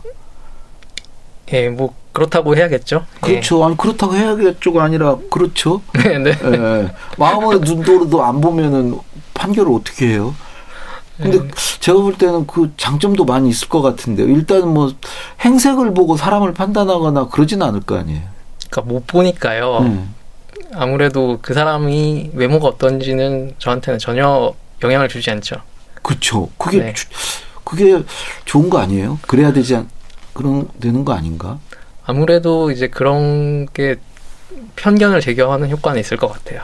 예, 1.53 1.69
뭐 1.69 1.93
그렇다고 2.17 2.55
해야겠죠. 2.57 3.05
그렇죠. 3.21 3.63
아니 3.63 3.77
그렇다고 3.77 4.15
해야겠죠가 4.15 4.83
아니라 4.83 5.17
그렇죠. 5.29 5.83
예. 6.03 6.17
네. 6.17 6.31
예. 6.31 6.91
마음의 7.19 7.59
눈으로도 7.59 8.23
안 8.23 8.41
보면은 8.41 8.97
판결을 9.35 9.71
어떻게 9.71 10.07
해요? 10.07 10.33
근데 11.17 11.39
네. 11.39 11.47
제가 11.79 11.99
볼 12.01 12.17
때는 12.17 12.47
그 12.47 12.71
장점도 12.75 13.23
많이 13.25 13.49
있을 13.49 13.69
것 13.69 13.83
같은데 13.83 14.23
일단 14.23 14.67
뭐 14.67 14.91
행색을 15.41 15.93
보고 15.93 16.17
사람을 16.17 16.55
판단하거나 16.55 17.27
그러진 17.27 17.61
않을 17.61 17.81
거 17.81 17.97
아니에요. 17.97 18.21
그러니까 18.71 18.91
못 18.93 19.05
보니까요. 19.05 19.77
음. 19.81 20.15
아무래도 20.73 21.37
그 21.43 21.53
사람이 21.53 22.31
외모가 22.33 22.67
어떤지는 22.67 23.53
저한테는 23.59 23.99
전혀 23.99 24.53
영향을 24.83 25.07
주지 25.07 25.29
않죠. 25.29 25.57
그렇죠. 26.01 26.49
그게 26.57 26.79
네. 26.79 26.93
주- 26.93 27.05
그게 27.63 28.01
좋은 28.45 28.71
거 28.71 28.79
아니에요? 28.79 29.19
그래야 29.27 29.53
되지 29.53 29.75
않 29.75 29.87
그런 30.33 30.67
되는 30.79 31.05
거 31.05 31.13
아닌가? 31.13 31.59
아무래도 32.07 32.71
이제 32.71 32.87
그런 32.87 33.67
게 33.73 33.97
편견을 34.77 35.19
제거하는 35.19 35.69
효과는 35.69 35.99
있을 35.99 36.15
것 36.15 36.29
같아요. 36.29 36.61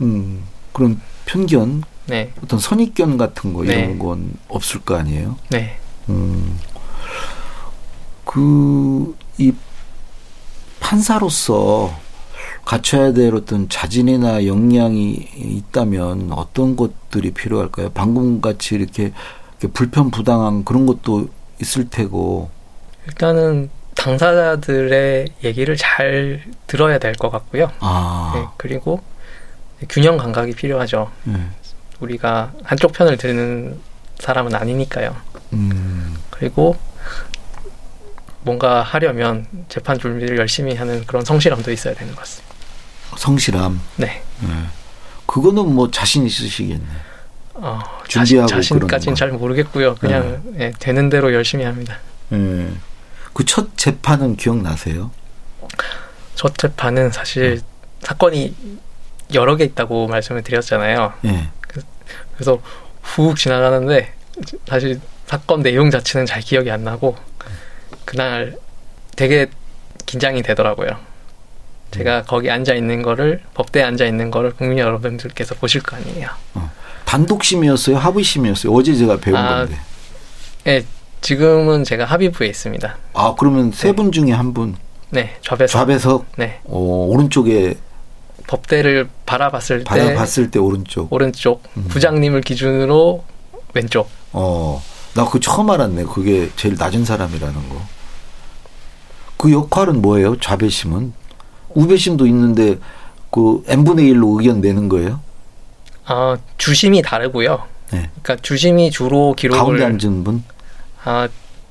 음. 0.00 0.44
그런 0.72 0.98
편견, 1.26 1.82
네, 2.06 2.32
어떤 2.42 2.58
선입견 2.58 3.18
같은 3.18 3.52
거 3.52 3.64
이런 3.64 3.76
네. 3.76 3.98
건 3.98 4.32
없을 4.48 4.80
거 4.80 4.96
아니에요? 4.96 5.36
네. 5.50 5.78
음. 6.08 6.58
그, 8.24 9.14
이 9.36 9.52
판사로서 10.80 11.94
갖춰야 12.64 13.12
될 13.12 13.34
어떤 13.34 13.68
자질이나 13.68 14.46
역량이 14.46 15.28
있다면 15.36 16.32
어떤 16.32 16.76
것들이 16.76 17.32
필요할까요? 17.32 17.90
방금 17.90 18.40
같이 18.40 18.74
이렇게, 18.74 19.12
이렇게 19.60 19.68
불편 19.74 20.10
부당한 20.10 20.64
그런 20.64 20.86
것도 20.86 21.28
있을 21.60 21.90
테고. 21.90 22.48
일단은 23.06 23.70
당사자들의 23.98 25.26
얘기를 25.44 25.76
잘 25.76 26.42
들어야 26.66 26.98
될 26.98 27.14
것 27.14 27.30
같고요. 27.30 27.66
네, 27.66 27.72
아, 27.80 28.52
그리고 28.56 29.02
균형 29.88 30.16
감각이 30.16 30.52
필요하죠. 30.52 31.10
네. 31.24 31.34
우리가 32.00 32.52
한쪽 32.62 32.92
편을 32.92 33.16
드는 33.16 33.78
사람은 34.20 34.54
아니니까요. 34.54 35.16
음, 35.52 36.16
그리고 36.30 36.76
뭔가 38.42 38.82
하려면 38.82 39.46
재판 39.68 39.98
준비를 39.98 40.38
열심히 40.38 40.74
하는 40.76 41.04
그런 41.06 41.24
성실함도 41.24 41.72
있어야 41.72 41.94
되는 41.94 42.14
것 42.14 42.20
같습니다. 42.20 42.54
성실함. 43.16 43.80
네. 43.96 44.22
네. 44.40 44.48
그거는 45.26 45.74
뭐 45.74 45.90
자신 45.90 46.24
있으시겠네. 46.24 46.84
어, 47.54 47.80
준비하고 48.06 48.46
자신, 48.48 48.76
자신까지는 48.78 49.14
거. 49.14 49.18
잘 49.18 49.30
모르겠고요. 49.32 49.96
그냥 49.96 50.42
예, 50.60 50.72
되는 50.78 51.08
대로 51.08 51.34
열심히 51.34 51.64
합니다. 51.64 51.98
네. 52.28 52.70
그 53.32 53.44
첫 53.44 53.76
재판은 53.76 54.36
기억나세요? 54.36 55.10
첫 56.34 56.56
재판은 56.58 57.10
사실 57.12 57.60
사건이 58.00 58.54
여러 59.34 59.56
개 59.56 59.64
있다고 59.64 60.06
말씀을 60.08 60.42
드렸잖아요. 60.42 61.12
예. 61.26 61.48
그래서 62.34 62.60
훅 63.02 63.36
지나가는데 63.36 64.12
사실 64.66 65.00
사건 65.26 65.62
내용 65.62 65.90
자체는 65.90 66.26
잘 66.26 66.40
기억이 66.40 66.70
안 66.70 66.84
나고 66.84 67.16
그날 68.04 68.56
되게 69.16 69.46
긴장이 70.06 70.42
되더라고요. 70.42 70.88
제가 71.90 72.22
거기 72.24 72.50
앉아 72.50 72.74
있는 72.74 73.02
거를 73.02 73.42
법대에 73.54 73.82
앉아 73.82 74.04
있는 74.06 74.30
거를 74.30 74.52
국민 74.52 74.78
여러분들께서 74.78 75.54
보실 75.56 75.82
거 75.82 75.96
아니에요. 75.96 76.28
단독심이었어요? 77.04 77.96
합의심이었어요? 77.96 78.72
어제 78.72 78.94
제가 78.94 79.16
배운 79.18 79.36
아, 79.36 79.48
건데. 79.66 79.78
예, 80.66 80.84
지금은 81.20 81.84
제가 81.84 82.04
합의부에 82.04 82.46
있습니다. 82.48 82.96
아, 83.14 83.34
그러면 83.38 83.72
세 83.72 83.92
분 83.92 84.12
중에 84.12 84.32
한 84.32 84.54
분. 84.54 84.76
네, 85.10 85.36
좌배석. 85.42 85.68
좌배석, 85.72 86.26
네, 86.36 86.60
어, 86.64 86.78
오른쪽에 87.08 87.76
법대를 88.46 89.08
바라봤을 89.26 89.80
때 89.80 89.84
받아봤을 89.84 90.50
때 90.50 90.58
오른쪽. 90.58 91.12
오른쪽, 91.12 91.62
음. 91.76 91.84
부장님을 91.88 92.42
기준으로 92.42 93.24
왼쪽. 93.74 94.08
어, 94.32 94.82
나 95.14 95.24
그거 95.24 95.38
처음 95.40 95.70
알았네. 95.70 96.04
그게 96.04 96.50
제일 96.56 96.76
낮은 96.78 97.04
사람이라는 97.04 97.68
거. 97.68 97.80
그 99.36 99.52
역할은 99.52 100.02
뭐예요? 100.02 100.38
좌배심은? 100.40 101.12
우배심도 101.70 102.26
있는데 102.26 102.78
그 103.30 103.62
n분의 103.66 104.12
1로 104.12 104.38
의견 104.40 104.60
내는 104.60 104.88
거예요? 104.88 105.20
아, 106.06 106.36
주심이 106.56 107.02
다르고요. 107.02 107.62
네. 107.92 108.10
그러니까 108.22 108.36
주심이 108.42 108.90
주로 108.90 109.34
기록을 109.34 109.78
가운데 109.78 109.84
앉은 109.84 110.24
분? 110.24 110.42
아, 111.04 111.28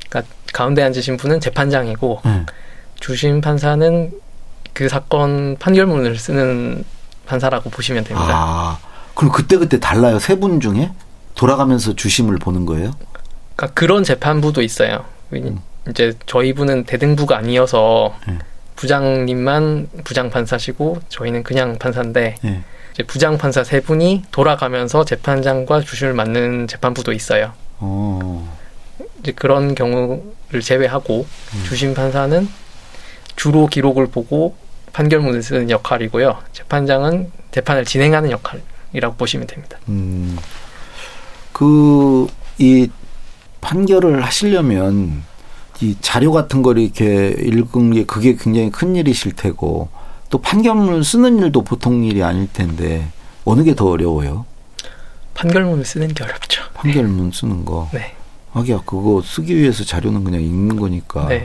그러니까 0.09 0.33
가운데 0.53 0.83
앉으신 0.83 1.17
분은 1.17 1.39
재판장이고 1.39 2.21
네. 2.25 2.45
주심 2.99 3.41
판사는 3.41 4.11
그 4.73 4.89
사건 4.89 5.57
판결문을 5.59 6.17
쓰는 6.17 6.83
판사라고 7.25 7.69
보시면 7.69 8.03
됩니다. 8.03 8.27
아, 8.31 8.79
그럼 9.15 9.31
그때 9.31 9.57
그때 9.57 9.79
달라요? 9.79 10.19
세 10.19 10.35
분 10.35 10.59
중에? 10.59 10.91
돌아가면서 11.35 11.95
주심을 11.95 12.37
보는 12.37 12.65
거예요? 12.65 12.91
그러니까 13.55 13.73
그런 13.79 14.03
재판부도 14.03 14.61
있어요. 14.61 15.05
음. 15.33 15.59
이제 15.89 16.13
저희 16.25 16.53
분은 16.53 16.85
대등부가 16.85 17.37
아니어서 17.37 18.15
네. 18.27 18.37
부장님만 18.75 19.89
부장 20.03 20.29
판사시고 20.29 20.99
저희는 21.09 21.43
그냥 21.43 21.77
판사인데 21.77 22.35
예. 22.45 22.63
이제 22.93 23.03
부장 23.03 23.37
판사 23.37 23.63
세 23.63 23.79
분이 23.81 24.23
돌아가면서 24.31 25.03
재판장과 25.05 25.81
주심을 25.81 26.13
맡는 26.13 26.67
재판부도 26.67 27.11
있어요. 27.13 27.53
어, 27.79 28.56
이제 29.19 29.31
그런 29.31 29.75
경우를 29.75 30.61
제외하고 30.63 31.25
음. 31.55 31.63
주심 31.67 31.93
판사는 31.93 32.47
주로 33.35 33.67
기록을 33.67 34.07
보고 34.07 34.55
판결문을 34.93 35.43
쓰는 35.43 35.69
역할이고요. 35.69 36.37
재판장은 36.53 37.31
재판을 37.51 37.85
진행하는 37.85 38.31
역할이라고 38.31 39.15
보시면 39.17 39.47
됩니다. 39.47 39.77
음, 39.89 40.37
그, 41.53 42.27
이 42.57 42.89
판결을 43.61 44.23
하시려면 44.23 45.23
이 45.81 45.95
자료 46.01 46.31
같은 46.31 46.63
걸 46.63 46.79
이렇게 46.79 47.29
읽은 47.37 47.93
게 47.93 48.05
그게 48.05 48.35
굉장히 48.35 48.71
큰 48.71 48.95
일이실 48.95 49.33
테고 49.33 49.89
또 50.29 50.39
판결문을 50.39 51.03
쓰는 51.03 51.39
일도 51.39 51.63
보통 51.63 52.03
일이 52.03 52.23
아닐 52.23 52.51
텐데 52.51 53.07
어느 53.45 53.63
게 53.63 53.73
더 53.75 53.85
어려워요? 53.89 54.45
판결문을 55.35 55.85
쓰는 55.85 56.07
게 56.09 56.23
어렵죠. 56.23 56.63
판결문 56.73 57.31
쓰는 57.31 57.63
거. 57.63 57.89
네. 57.93 58.15
하기야 58.51 58.81
그거 58.85 59.21
쓰기 59.23 59.55
위해서 59.55 59.83
자료는 59.83 60.23
그냥 60.23 60.41
읽는 60.41 60.77
거니까. 60.77 61.27
네. 61.27 61.43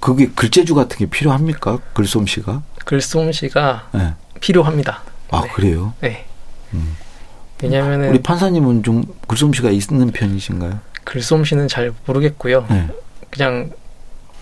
그게 0.00 0.28
글재주 0.28 0.74
같은 0.74 0.96
게 0.98 1.06
필요합니까? 1.06 1.78
글솜씨가? 1.92 2.62
글솜씨가 2.84 3.88
네. 3.92 4.14
필요합니다. 4.40 5.02
아 5.30 5.42
네. 5.42 5.48
그래요? 5.48 5.94
네. 6.00 6.26
음. 6.74 6.96
왜냐면은 7.62 8.10
우리 8.10 8.22
판사님은 8.22 8.82
좀 8.84 9.04
글솜씨가 9.26 9.70
있는 9.70 10.10
편이신가요? 10.12 10.78
글솜씨는 11.04 11.68
잘 11.68 11.92
모르겠고요. 12.06 12.66
네. 12.70 12.86
그냥 13.30 13.70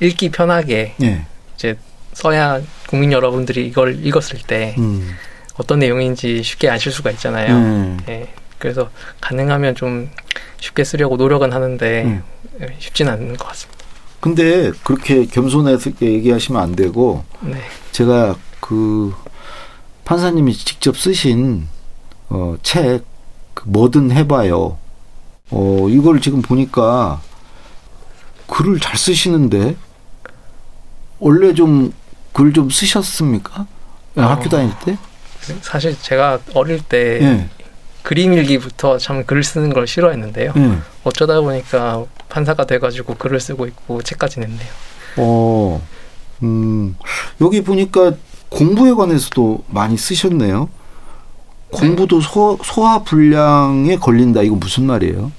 읽기 0.00 0.30
편하게 0.30 0.94
네. 0.98 1.24
이제 1.54 1.78
써야 2.12 2.60
국민 2.88 3.12
여러분들이 3.12 3.66
이걸 3.66 4.04
읽었을 4.04 4.40
때 4.46 4.74
음. 4.78 5.16
어떤 5.56 5.78
내용인지 5.78 6.42
쉽게 6.42 6.68
아실 6.68 6.92
수가 6.92 7.10
있잖아요. 7.12 7.58
네. 7.58 7.96
예. 8.08 8.28
그래서 8.58 8.90
가능하면 9.20 9.74
좀 9.74 10.10
쉽게 10.60 10.84
쓰려고 10.84 11.16
노력은 11.16 11.52
하는데 11.52 12.04
음. 12.04 12.22
예, 12.60 12.76
쉽진 12.78 13.08
않은 13.08 13.36
것 13.36 13.46
같습니다. 13.48 13.84
근데 14.20 14.72
그렇게 14.82 15.26
겸손해서 15.26 15.90
얘기하시면 16.00 16.60
안 16.60 16.74
되고 16.74 17.24
네. 17.40 17.60
제가 17.92 18.36
그 18.60 19.14
판사님이 20.04 20.54
직접 20.54 20.96
쓰신 20.96 21.68
어, 22.28 22.56
책그 22.62 23.64
뭐든 23.66 24.10
해봐요. 24.12 24.78
어 25.50 25.86
이걸 25.88 26.20
지금 26.20 26.42
보니까 26.42 27.20
글을 28.48 28.80
잘 28.80 28.96
쓰시는데 28.96 29.76
원래 31.18 31.54
좀 31.54 31.92
글 32.32 32.52
좀 32.52 32.68
쓰셨습니까? 32.68 33.66
예, 34.18 34.20
어. 34.20 34.26
학교 34.26 34.48
다닐 34.50 34.70
때? 34.84 34.98
사실 35.62 35.96
제가 35.98 36.38
어릴 36.54 36.82
때 36.82 37.18
예. 37.22 37.48
그림 38.06 38.34
일기부터 38.34 38.98
참글 38.98 39.42
쓰는 39.42 39.72
걸 39.72 39.88
싫어했는데요. 39.88 40.52
예. 40.56 40.78
어쩌다 41.02 41.40
보니까 41.40 42.04
판사가 42.28 42.64
돼가지고 42.64 43.14
글을 43.14 43.40
쓰고 43.40 43.66
있고 43.66 44.00
책까지 44.00 44.38
냈네요. 44.38 44.68
어. 45.16 45.84
음. 46.44 46.96
여기 47.40 47.64
보니까 47.64 48.12
공부에 48.48 48.92
관해서도 48.92 49.64
많이 49.66 49.96
쓰셨네요. 49.96 50.68
공부도 51.72 52.20
소, 52.20 52.56
소화 52.62 53.02
불량에 53.02 53.96
걸린다. 53.96 54.42
이거 54.42 54.54
무슨 54.54 54.84
말이에요? 54.86 55.32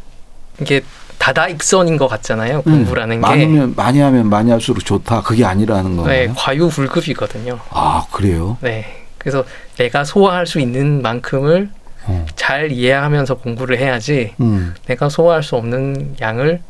이게 0.60 0.82
다다익선인 1.20 1.96
것 1.96 2.10
같잖아요. 2.10 2.64
공부라는 2.64 3.16
음, 3.16 3.22
게 3.22 3.28
많으면 3.28 3.74
많이 3.78 4.02
하면 4.02 4.30
많이 4.30 4.52
할수록 4.52 4.84
좋다. 4.84 5.22
그게 5.22 5.46
아니라는 5.46 5.96
네, 5.96 6.04
거예요. 6.04 6.34
과유불급이거든요. 6.36 7.60
아 7.70 8.06
그래요? 8.12 8.58
네. 8.60 9.06
그래서 9.18 9.46
내가 9.78 10.04
소화할 10.04 10.46
수 10.46 10.60
있는 10.60 11.02
만큼을 11.02 11.70
어. 12.08 12.26
잘 12.36 12.72
이해하면서 12.72 13.36
공부를 13.36 13.78
해야지 13.78 14.34
음, 14.40 14.74
내가 14.86 15.10
소화할 15.10 15.44
수 15.44 15.56
없는 15.56 16.16
양을 16.22 16.62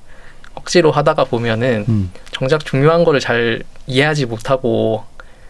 억지로 0.56 0.92
하다가 0.92 1.26
보면은 1.26 1.86
음. 1.88 2.12
정작 2.32 2.66
중요한 2.66 3.04
거를 3.04 3.20
잘 3.20 3.62
이해하지 3.86 4.26
못하고 4.26 5.04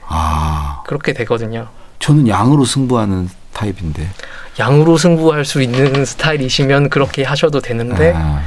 아 0.06 0.84
그렇게 0.86 1.14
되거든요. 1.14 1.68
저는 2.00 2.28
양으로 2.28 2.66
승부하는 2.66 3.30
타입인데. 3.54 4.08
양으로 4.60 4.98
승부할 4.98 5.46
수 5.46 5.62
있는 5.62 6.04
스타일이시면 6.06 6.90
그렇게 6.90 7.24
하셔도 7.24 7.60
되는데 7.62 8.14
아, 8.16 8.42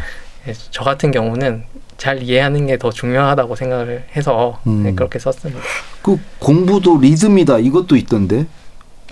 예, 0.48 0.52
저 0.70 0.84
같은 0.84 1.10
경우는 1.10 1.64
잘 1.98 2.22
이해하는 2.22 2.66
게 2.66 2.76
더 2.78 2.90
중요하다고 2.90 3.56
생각을 3.56 4.04
해서 4.16 4.60
음. 4.66 4.82
네, 4.84 4.92
그렇게 4.92 5.18
썼습니다. 5.18 5.60
그 6.02 6.18
공부도 6.38 6.98
리듬이다. 6.98 7.58
이것도 7.58 7.96
있던데. 7.96 8.46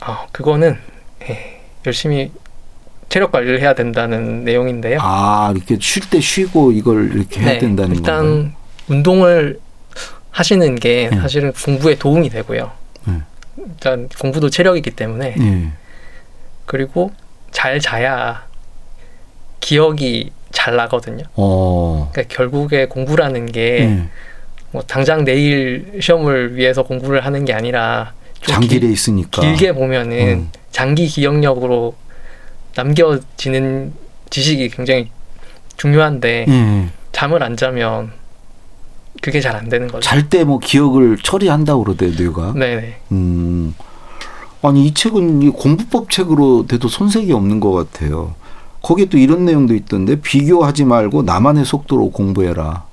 아, 0.01 0.27
그거는 0.33 0.79
예, 1.29 1.58
열심히 1.87 2.31
체력 3.09 3.33
관리를 3.33 3.61
해야 3.61 3.75
된다는 3.75 4.45
내용인데요. 4.45 4.99
아 5.01 5.53
이렇게 5.57 5.79
쉴 5.81 6.09
때 6.11 6.21
쉬고 6.21 6.73
이걸 6.73 7.11
이렇게 7.15 7.41
해야 7.41 7.53
네, 7.53 7.59
된다는 7.59 7.97
일단 7.97 8.25
건가요? 8.27 8.53
운동을 8.89 9.61
하시는 10.31 10.75
게 10.77 11.09
네. 11.11 11.17
사실은 11.21 11.53
공부에 11.53 11.95
도움이 11.97 12.29
되고요. 12.31 12.71
네. 13.07 13.15
일단 13.57 14.09
공부도 14.21 14.51
체력이기 14.51 14.91
때문에 14.93 15.35
예. 15.39 15.69
그리고 16.67 17.13
잘 17.51 17.81
자야 17.81 18.47
기억이 19.61 20.31
잘 20.53 20.77
나거든요. 20.77 21.25
어. 21.35 22.11
그러니까 22.13 22.35
결국에 22.35 22.87
공부라는 22.87 23.47
게 23.47 23.61
예. 23.81 24.03
뭐 24.71 24.83
당장 24.83 25.25
내일 25.25 25.99
시험을 26.01 26.57
위해서 26.57 26.83
공부를 26.83 27.25
하는 27.25 27.45
게 27.47 27.55
아니라 27.55 28.13
길- 28.61 28.85
있으니까. 28.85 29.41
길게 29.43 29.73
보면은 29.73 30.19
음. 30.19 30.51
장기 30.71 31.07
기억력으로 31.07 31.95
남겨지는 32.77 33.93
지식이 34.31 34.69
굉장히 34.71 35.11
중요한데 35.77 36.47
예. 36.49 36.89
잠을 37.13 37.43
안 37.43 37.57
자면 37.57 38.13
그게 39.21 39.41
잘 39.41 39.57
안 39.57 39.69
되는 39.69 39.89
거죠. 39.89 40.01
잘 40.09 40.29
때 40.29 40.45
뭐 40.45 40.59
기억을 40.59 41.19
처리한다고 41.23 41.85
그러대 41.85 42.09
뇌가. 42.11 42.53
네네. 42.55 43.01
음. 43.13 43.75
아니 44.63 44.87
이 44.87 44.95
책은 44.95 45.43
이 45.43 45.49
공부법 45.51 46.11
책으로 46.11 46.67
돼도 46.67 46.89
손색이 46.89 47.33
없는 47.33 47.61
것 47.61 47.73
같아요. 47.73 48.35
거기에 48.83 49.07
또 49.07 49.19
이런 49.19 49.45
내용도 49.45 49.75
있던데 49.75 50.21
비교하지 50.21 50.85
말고 50.85 51.23
나만의 51.23 51.65
속도로 51.65 52.11
공부해라. 52.11 52.85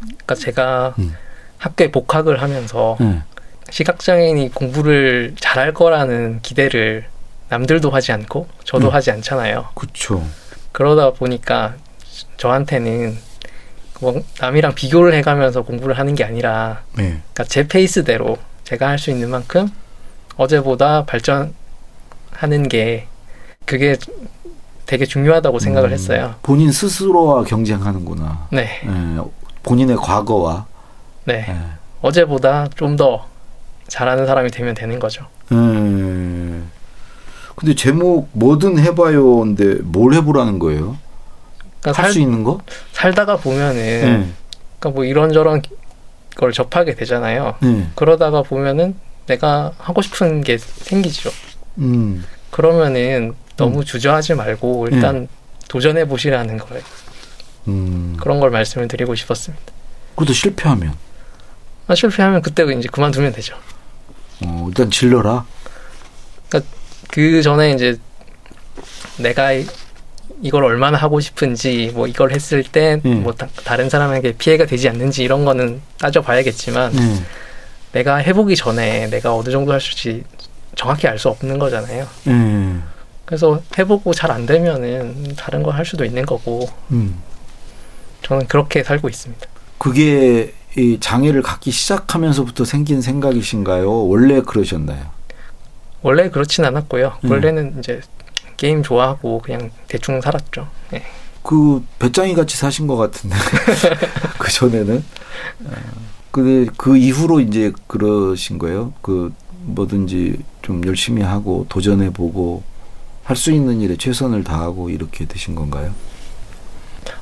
그러니까 0.00 0.34
제가 0.34 0.94
음. 0.98 1.14
학교에 1.58 1.90
복학을 1.92 2.40
하면서 2.42 2.96
예. 3.00 3.22
시각장애인이 3.70 4.50
공부를 4.54 5.34
잘할 5.40 5.72
거라는 5.72 6.40
기대를 6.42 7.06
남들도 7.48 7.90
하지 7.90 8.12
않고 8.12 8.48
저도 8.64 8.88
음. 8.88 8.94
하지 8.94 9.10
않잖아요. 9.10 9.68
그렇죠. 9.74 10.24
그러다 10.72 11.10
보니까 11.10 11.74
저한테는 12.36 13.16
뭐 14.00 14.20
남이랑 14.40 14.74
비교를 14.74 15.14
해가면서 15.14 15.62
공부를 15.62 15.98
하는 15.98 16.14
게 16.14 16.24
아니라 16.24 16.82
예. 16.98 17.02
그러니까 17.02 17.44
제 17.44 17.66
페이스대로 17.66 18.38
제가 18.64 18.88
할 18.88 18.98
수 18.98 19.10
있는 19.10 19.30
만큼 19.30 19.68
어제보다 20.36 21.04
발전하는 21.04 21.52
게 22.70 23.06
그게 23.66 23.96
되게 24.86 25.04
중요하다고 25.04 25.58
생각을 25.58 25.90
음, 25.90 25.92
했어요. 25.92 26.34
본인 26.42 26.72
스스로와 26.72 27.44
경쟁하는구나. 27.44 28.48
네, 28.50 28.80
예. 28.84 29.20
본인의 29.62 29.96
과거와. 29.96 30.66
네. 31.24 31.46
예. 31.48 31.56
어제보다 32.00 32.68
좀 32.76 32.96
더 32.96 33.29
잘하는 33.90 34.26
사람이 34.26 34.50
되면 34.50 34.74
되는 34.74 34.98
거죠. 34.98 35.26
예. 35.52 35.56
근데 37.56 37.74
제목 37.74 38.30
뭐든 38.32 38.78
해봐요인데 38.78 39.80
뭘 39.82 40.14
해보라는 40.14 40.58
거예요? 40.58 40.96
그러니까 41.80 42.02
할수 42.02 42.14
살, 42.14 42.22
있는 42.22 42.44
거? 42.44 42.60
살다가 42.92 43.36
보면은 43.36 43.76
예. 43.78 44.00
그러니까 44.78 44.90
뭐 44.94 45.04
이런저런 45.04 45.60
걸 46.36 46.52
접하게 46.52 46.94
되잖아요. 46.94 47.56
예. 47.64 47.88
그러다가 47.96 48.42
보면은 48.42 48.94
내가 49.26 49.72
하고 49.76 50.00
싶은 50.00 50.42
게 50.42 50.56
생기죠. 50.56 51.30
음. 51.78 52.24
그러면은 52.50 53.34
너무 53.56 53.84
주저하지 53.84 54.34
말고 54.34 54.88
일단 54.90 55.28
도전해 55.68 56.06
보시라는 56.06 56.56
거예요. 56.58 56.82
음. 57.68 58.16
그런 58.18 58.40
걸 58.40 58.50
말씀을 58.50 58.88
드리고 58.88 59.14
싶었습니다. 59.14 59.64
그것도 60.14 60.32
실패하면 60.32 60.94
아, 61.86 61.94
실패하면 61.94 62.40
그때 62.40 62.62
이제 62.72 62.88
그만두면 62.90 63.32
되죠. 63.32 63.56
어, 64.44 64.66
일단 64.68 64.90
질러라. 64.90 65.44
그 67.12 67.42
전에 67.42 67.72
이제 67.72 67.98
내가 69.18 69.52
이- 69.52 69.66
이걸 70.42 70.62
얼마나 70.64 70.96
하고 70.96 71.18
싶은지 71.18 71.90
뭐 71.92 72.06
이걸 72.06 72.30
했을 72.32 72.62
때 72.62 73.00
음. 73.04 73.24
뭐 73.24 73.34
다른 73.64 73.90
사람에게 73.90 74.34
피해가 74.38 74.64
되지 74.66 74.88
않는지 74.88 75.24
이런 75.24 75.44
거는 75.44 75.82
따져봐야겠지만 75.98 76.94
예. 76.96 77.22
내가 77.92 78.16
해보기 78.16 78.54
전에 78.54 79.08
내가 79.08 79.34
어느 79.34 79.50
정도 79.50 79.72
할 79.72 79.80
수 79.80 79.88
있을지 79.90 80.24
정확히 80.76 81.08
알 81.08 81.18
수 81.18 81.28
없는 81.30 81.58
거잖아요. 81.58 82.06
예. 82.28 82.76
그래서 83.24 83.60
해보고 83.76 84.14
잘 84.14 84.30
안 84.30 84.46
되면은 84.46 85.34
다른 85.36 85.64
걸 85.64 85.74
할 85.74 85.84
수도 85.84 86.04
있는 86.04 86.24
거고 86.24 86.68
음. 86.92 87.20
저는 88.22 88.46
그렇게 88.46 88.84
살고 88.84 89.08
있습니다. 89.08 89.46
그게 89.78 90.54
이 90.76 90.98
장애를 91.00 91.42
갖기 91.42 91.70
시작하면서부터 91.70 92.64
생긴 92.64 93.02
생각이신가요? 93.02 94.06
원래 94.08 94.40
그러셨나요? 94.42 95.10
원래 96.02 96.30
그렇진 96.30 96.64
않았고요. 96.64 97.18
음. 97.24 97.30
원래는 97.30 97.76
이제 97.78 98.00
게임 98.56 98.82
좋아하고 98.82 99.40
그냥 99.42 99.70
대충 99.88 100.20
살았죠. 100.20 100.68
예. 100.94 101.02
그 101.42 101.84
배짱이 101.98 102.34
같이 102.34 102.56
사신 102.56 102.86
것 102.86 102.96
같은데 102.96 103.36
그 104.38 104.50
전에는 104.52 105.04
그, 106.30 106.66
그 106.76 106.96
이후로 106.96 107.40
이제 107.40 107.72
그러신 107.86 108.58
거예요. 108.58 108.92
그 109.02 109.32
뭐든지 109.62 110.38
좀 110.62 110.84
열심히 110.86 111.22
하고 111.22 111.66
도전해 111.68 112.10
보고 112.10 112.62
할 113.24 113.36
수 113.36 113.52
있는 113.52 113.80
일에 113.80 113.96
최선을 113.96 114.42
다하고 114.44 114.90
이렇게 114.90 115.24
되신 115.26 115.54
건가요? 115.54 115.94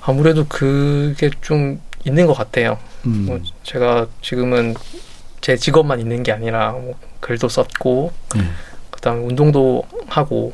아무래도 0.00 0.46
그게 0.48 1.30
좀 1.40 1.80
있는 2.04 2.26
것 2.26 2.34
같아요. 2.34 2.78
음. 3.06 3.24
뭐 3.26 3.40
제가 3.62 4.06
지금은 4.22 4.74
제 5.40 5.56
직업만 5.56 6.00
있는 6.00 6.22
게 6.22 6.32
아니라 6.32 6.72
뭐 6.72 6.94
글도 7.20 7.48
썼고 7.48 8.12
네. 8.34 8.42
그다음에 8.90 9.24
운동도 9.24 9.84
하고 10.08 10.52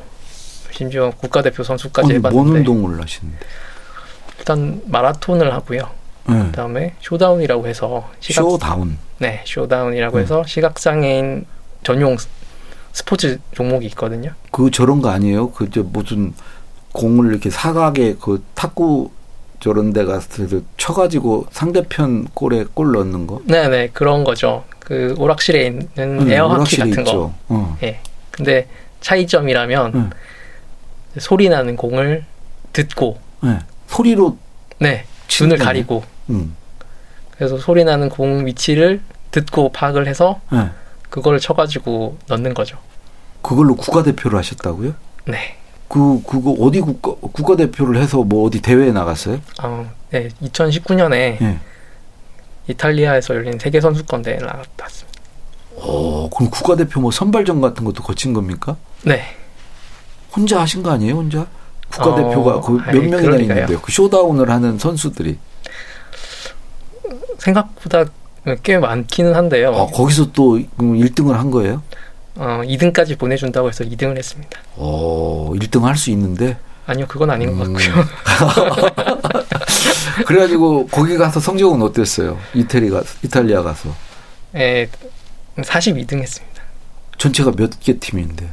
심지어 0.71 1.09
국가대표 1.11 1.63
선수까지 1.63 2.05
아니, 2.07 2.15
해봤는데 2.15 2.43
뭔 2.49 2.55
운동을 2.57 3.01
하시는데? 3.01 3.39
일단 4.39 4.81
마라톤을 4.85 5.53
하고요. 5.53 5.89
네. 6.27 6.39
그다음에 6.47 6.95
showdown이라고 7.01 7.67
해서 7.67 8.09
시각 8.19 8.41
showdown. 8.43 8.97
네, 9.19 9.41
showdown이라고 9.45 10.17
음. 10.17 10.21
해서 10.21 10.43
시각장애인 10.45 11.45
전용 11.83 12.17
스- 12.17 12.27
스포츠 12.93 13.39
종목이 13.53 13.85
있거든요. 13.87 14.31
그 14.51 14.69
저런 14.71 15.01
거 15.01 15.09
아니에요? 15.09 15.51
그저 15.51 15.83
무슨 15.83 16.33
공을 16.93 17.31
이렇게 17.31 17.49
사각에 17.49 18.15
그 18.19 18.43
탁구 18.55 19.11
저런 19.65 19.93
데 19.93 20.05
가서 20.05 20.27
쳐가지고 20.77 21.47
상대편 21.49 22.27
골에 22.35 22.65
골 22.75 22.91
넣는 22.91 23.25
거? 23.25 23.41
네, 23.45 23.67
네, 23.67 23.89
그런 23.91 24.23
거죠. 24.23 24.63
그 24.77 25.15
오락실에 25.17 25.65
있는 25.65 25.89
응, 25.97 26.31
에어하키 26.31 26.77
같은 26.77 26.93
거. 26.93 27.01
있죠. 27.01 27.33
어. 27.49 27.75
예. 27.81 27.99
근데 28.29 28.67
차이점이라면 29.01 29.91
응. 29.95 30.09
소리 31.17 31.49
나는 31.49 31.75
공을 31.77 32.25
듣고 32.73 33.17
네. 33.41 33.57
소리로 33.87 34.37
네, 34.77 35.05
눈을 35.41 35.57
거네. 35.57 35.65
가리고 35.65 36.03
음. 36.29 36.55
그래서 37.35 37.57
소리 37.57 37.83
나는 37.83 38.09
공 38.09 38.45
위치를 38.45 39.01
듣고 39.31 39.71
파악을 39.71 40.05
해서 40.05 40.41
네. 40.51 40.69
그걸 41.09 41.39
쳐가지고 41.39 42.19
넣는 42.27 42.53
거죠. 42.53 42.77
그걸로 43.41 43.75
국가대표를 43.75 44.37
하셨다고요? 44.37 44.93
네. 45.25 45.57
그 45.95 46.21
그거 46.27 46.51
어디 46.59 46.81
국가 46.81 47.13
국가 47.31 47.55
대표를 47.55 48.01
해서 48.01 48.17
뭐 48.21 48.45
어디 48.45 48.61
대회에 48.61 48.91
나갔어요? 48.91 49.39
어, 49.63 49.89
네, 50.09 50.27
2019년에 50.43 51.13
예. 51.41 51.59
이탈리아에서 52.67 53.33
열린 53.33 53.57
세계 53.57 53.79
선수권 53.79 54.21
대회를 54.23 54.45
나갔습니다. 54.45 55.21
어, 55.77 56.29
그럼 56.35 56.49
국가 56.49 56.75
대표 56.75 56.99
뭐 56.99 57.11
선발전 57.11 57.61
같은 57.61 57.85
것도 57.85 58.03
거친 58.03 58.33
겁니까? 58.33 58.75
네. 59.03 59.21
혼자 60.35 60.59
하신 60.59 60.83
거 60.83 60.91
아니에요, 60.91 61.13
혼자? 61.15 61.47
국가대표가 61.89 62.55
어, 62.55 62.59
그몇 62.61 62.87
아이, 62.89 62.99
명이나. 62.99 63.37
있는데요. 63.37 63.79
그 63.79 63.89
쇼다운을 63.89 64.49
하는 64.49 64.77
선수들이. 64.77 65.37
생각보다 67.37 68.03
꽤 68.63 68.77
많기는 68.79 69.33
한데요. 69.33 69.73
아, 69.73 69.85
거기서 69.85 70.33
또 70.33 70.59
1등을 70.77 71.31
한 71.33 71.51
거예요? 71.51 71.81
어, 72.37 72.61
2등까지 72.65 73.17
보내준다고 73.17 73.69
해서 73.69 73.83
2등을 73.83 74.17
했습니다. 74.17 74.59
어, 74.75 75.51
1등 75.55 75.81
할 75.83 75.95
수 75.95 76.11
있는데. 76.11 76.57
아니요, 76.87 77.05
그건 77.07 77.31
아닌 77.31 77.57
것 77.57 77.65
음. 77.67 77.73
같고요. 77.73 78.05
그래가지고 80.27 80.87
거기 80.87 81.17
가서 81.17 81.39
성적은 81.39 81.81
어땠어요? 81.81 82.37
이태리 82.53 82.89
가 82.89 83.01
이탈리아 83.23 83.63
가서. 83.63 83.89
예, 84.55 84.87
42등 85.57 86.21
했습니다. 86.21 86.61
전체가 87.17 87.51
몇 87.55 87.71
개 87.79 87.97
팀인데요? 87.97 88.49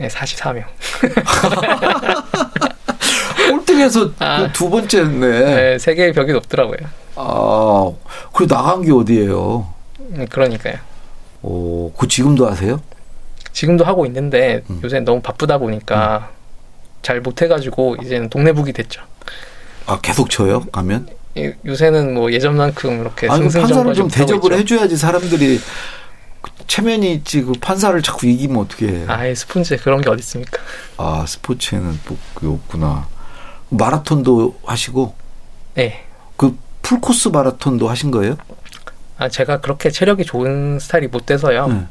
예, 0.00 0.08
44명. 0.08 0.64
꼴등에서 3.50 4.10
아. 4.18 4.46
그두 4.46 4.70
번째였네. 4.70 5.54
네, 5.54 5.78
세계의 5.78 6.12
벽이 6.12 6.32
높더라고요. 6.32 6.78
아, 7.16 7.90
그 8.32 8.46
나간 8.48 8.82
게 8.82 8.90
어디예요? 8.90 9.68
음, 10.00 10.26
그러니까요. 10.30 10.76
오, 11.42 11.92
그 11.92 12.08
지금도 12.08 12.48
하세요? 12.50 12.80
지금도 13.54 13.84
하고 13.84 14.04
있는데 14.04 14.62
음. 14.68 14.80
요새 14.84 15.00
너무 15.00 15.22
바쁘다 15.22 15.56
보니까 15.58 16.30
잘 17.00 17.20
못해가지고 17.20 17.96
이제는 18.02 18.28
동네북이 18.28 18.72
됐죠. 18.74 19.00
아, 19.86 20.00
계속 20.02 20.28
쳐요? 20.28 20.60
가면? 20.72 21.08
이- 21.36 21.52
요새는 21.64 22.14
뭐 22.14 22.32
예전만큼 22.32 23.00
이렇게 23.00 23.28
아니, 23.28 23.48
판사를 23.48 23.94
좀 23.94 24.08
대접을 24.08 24.52
있죠. 24.52 24.54
해줘야지 24.54 24.96
사람들이 24.96 25.60
그 26.42 26.50
체면이 26.66 27.12
있지. 27.14 27.42
그 27.42 27.52
판사를 27.60 28.00
자꾸 28.02 28.26
이기면 28.26 28.58
어떻게 28.58 28.88
해? 28.88 29.04
아예 29.06 29.34
스폰지 29.34 29.76
그런 29.78 30.00
게 30.00 30.10
어디 30.10 30.20
있습니까? 30.20 30.58
아, 30.96 31.24
스포츠에는 31.26 32.00
또 32.06 32.16
그게 32.34 32.48
없구나. 32.48 33.08
마라톤도 33.70 34.58
하시고, 34.64 35.14
네. 35.74 36.04
그 36.36 36.56
풀코스 36.82 37.28
마라톤도 37.28 37.88
하신 37.88 38.10
거예요? 38.10 38.36
아 39.16 39.28
제가 39.28 39.60
그렇게 39.60 39.90
체력이 39.90 40.24
좋은 40.24 40.78
스타일이 40.80 41.06
못 41.06 41.24
돼서요. 41.26 41.68
네. 41.68 41.86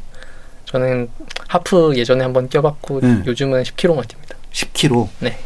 저는 0.73 1.07
하프 1.47 1.93
예전에 1.95 2.23
한번 2.23 2.49
뛰어봤고 2.49 3.01
네. 3.01 3.21
요즘은 3.27 3.61
10km만 3.61 4.05
뜁니다. 4.05 4.35
10km. 4.51 5.07
네. 5.19 5.37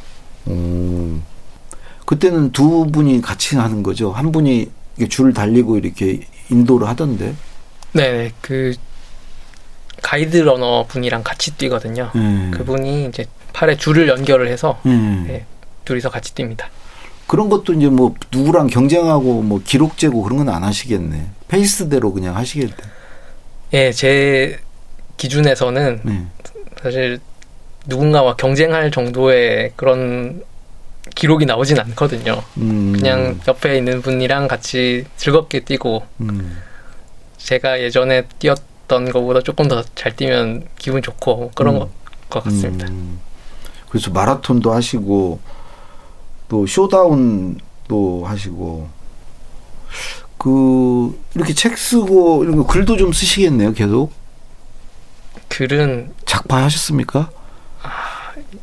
오. 0.45 1.19
그때는 2.05 2.53
두 2.53 2.87
분이 2.89 3.21
같이 3.21 3.57
하는 3.57 3.83
거죠. 3.83 4.13
한 4.13 4.31
분이 4.31 4.71
줄 5.09 5.33
달리고 5.33 5.77
이렇게 5.77 6.21
인도를 6.49 6.87
하던데. 6.87 7.35
네, 7.91 8.31
그 8.39 8.73
가이드 10.01 10.37
러너 10.37 10.85
분이랑 10.87 11.23
같이 11.23 11.51
뛰거든요. 11.57 12.09
음. 12.15 12.51
그분이 12.53 13.07
이제 13.07 13.25
팔에 13.51 13.75
줄을 13.75 14.07
연결을 14.07 14.47
해서 14.47 14.79
음. 14.85 15.25
네. 15.27 15.45
둘이서 15.83 16.09
같이 16.09 16.33
뜁니다. 16.35 16.67
그런 17.27 17.49
것도 17.49 17.73
이제 17.73 17.87
뭐 17.89 18.15
누구랑 18.31 18.67
경쟁하고 18.67 19.41
뭐 19.41 19.59
기록 19.65 19.97
재고 19.97 20.23
그런 20.23 20.37
건 20.37 20.47
안 20.55 20.63
하시겠네. 20.63 21.25
페이스대로 21.49 22.13
그냥 22.13 22.37
하시겠네. 22.37 22.73
예, 23.73 23.91
제 23.91 24.57
기준에서는 25.17 26.01
네. 26.03 26.25
사실 26.81 27.19
누군가와 27.87 28.35
경쟁할 28.35 28.91
정도의 28.91 29.73
그런 29.75 30.43
기록이 31.15 31.45
나오진 31.45 31.79
않거든요. 31.79 32.41
음. 32.57 32.93
그냥 32.93 33.39
옆에 33.47 33.77
있는 33.77 34.01
분이랑 34.01 34.47
같이 34.47 35.05
즐겁게 35.17 35.61
뛰고 35.61 36.03
음. 36.21 36.57
제가 37.37 37.79
예전에 37.81 38.23
뛰었던 38.39 39.11
것보다 39.11 39.41
조금 39.41 39.67
더 39.67 39.83
잘 39.95 40.15
뛰면 40.15 40.67
기분 40.77 41.01
좋고 41.01 41.51
그런 41.55 41.75
음. 41.75 41.79
것, 41.79 41.89
것 42.29 42.43
같습니다. 42.43 42.87
음. 42.89 43.19
그래서 43.89 44.11
마라톤도 44.11 44.71
하시고 44.73 45.39
또 46.49 46.67
쇼다운도 46.67 48.25
하시고 48.25 48.89
그 50.37 51.19
이렇게 51.35 51.53
책 51.53 51.77
쓰고 51.77 52.43
이런 52.43 52.57
거 52.57 52.65
글도 52.67 52.97
좀 52.97 53.11
쓰시겠네요, 53.11 53.73
계속. 53.73 54.11
글은 55.47 56.13
작파 56.25 56.63
하셨습니까? 56.63 57.29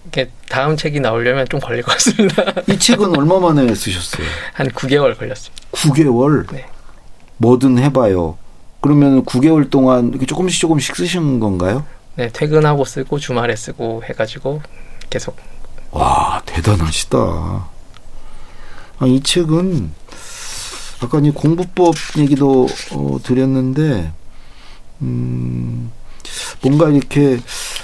이게 0.06 0.30
다음 0.48 0.76
책이 0.76 1.00
나오려면 1.00 1.46
좀 1.48 1.60
걸릴 1.60 1.82
것 1.82 1.92
같습니다. 1.92 2.44
이 2.72 2.78
책은 2.78 3.16
얼마 3.16 3.38
만에 3.38 3.74
쓰셨어요? 3.74 4.26
한 4.52 4.68
9개월 4.68 5.16
걸렸습니다. 5.18 5.68
9개월. 5.72 6.50
네. 6.52 6.66
뭐든 7.38 7.78
해봐요. 7.78 8.38
그러면 8.80 9.24
9개월 9.24 9.70
동안 9.70 10.10
이렇게 10.10 10.26
조금씩 10.26 10.60
조금씩 10.60 10.94
쓰신 10.94 11.40
건가요? 11.40 11.84
네, 12.16 12.28
퇴근하고 12.32 12.84
쓰고 12.84 13.18
주말에 13.18 13.56
쓰고 13.56 14.02
해가지고 14.04 14.62
계속 15.10 15.36
와, 15.90 16.42
대단하시다. 16.44 17.18
아, 17.18 19.06
이 19.06 19.20
책은 19.22 19.92
아까 21.00 21.20
이 21.20 21.30
공부법 21.30 21.94
얘기도 22.18 22.66
어, 22.92 23.18
드렸는데, 23.22 24.12
음, 25.02 25.92
뭔가 26.62 26.88
이렇게 26.88 27.38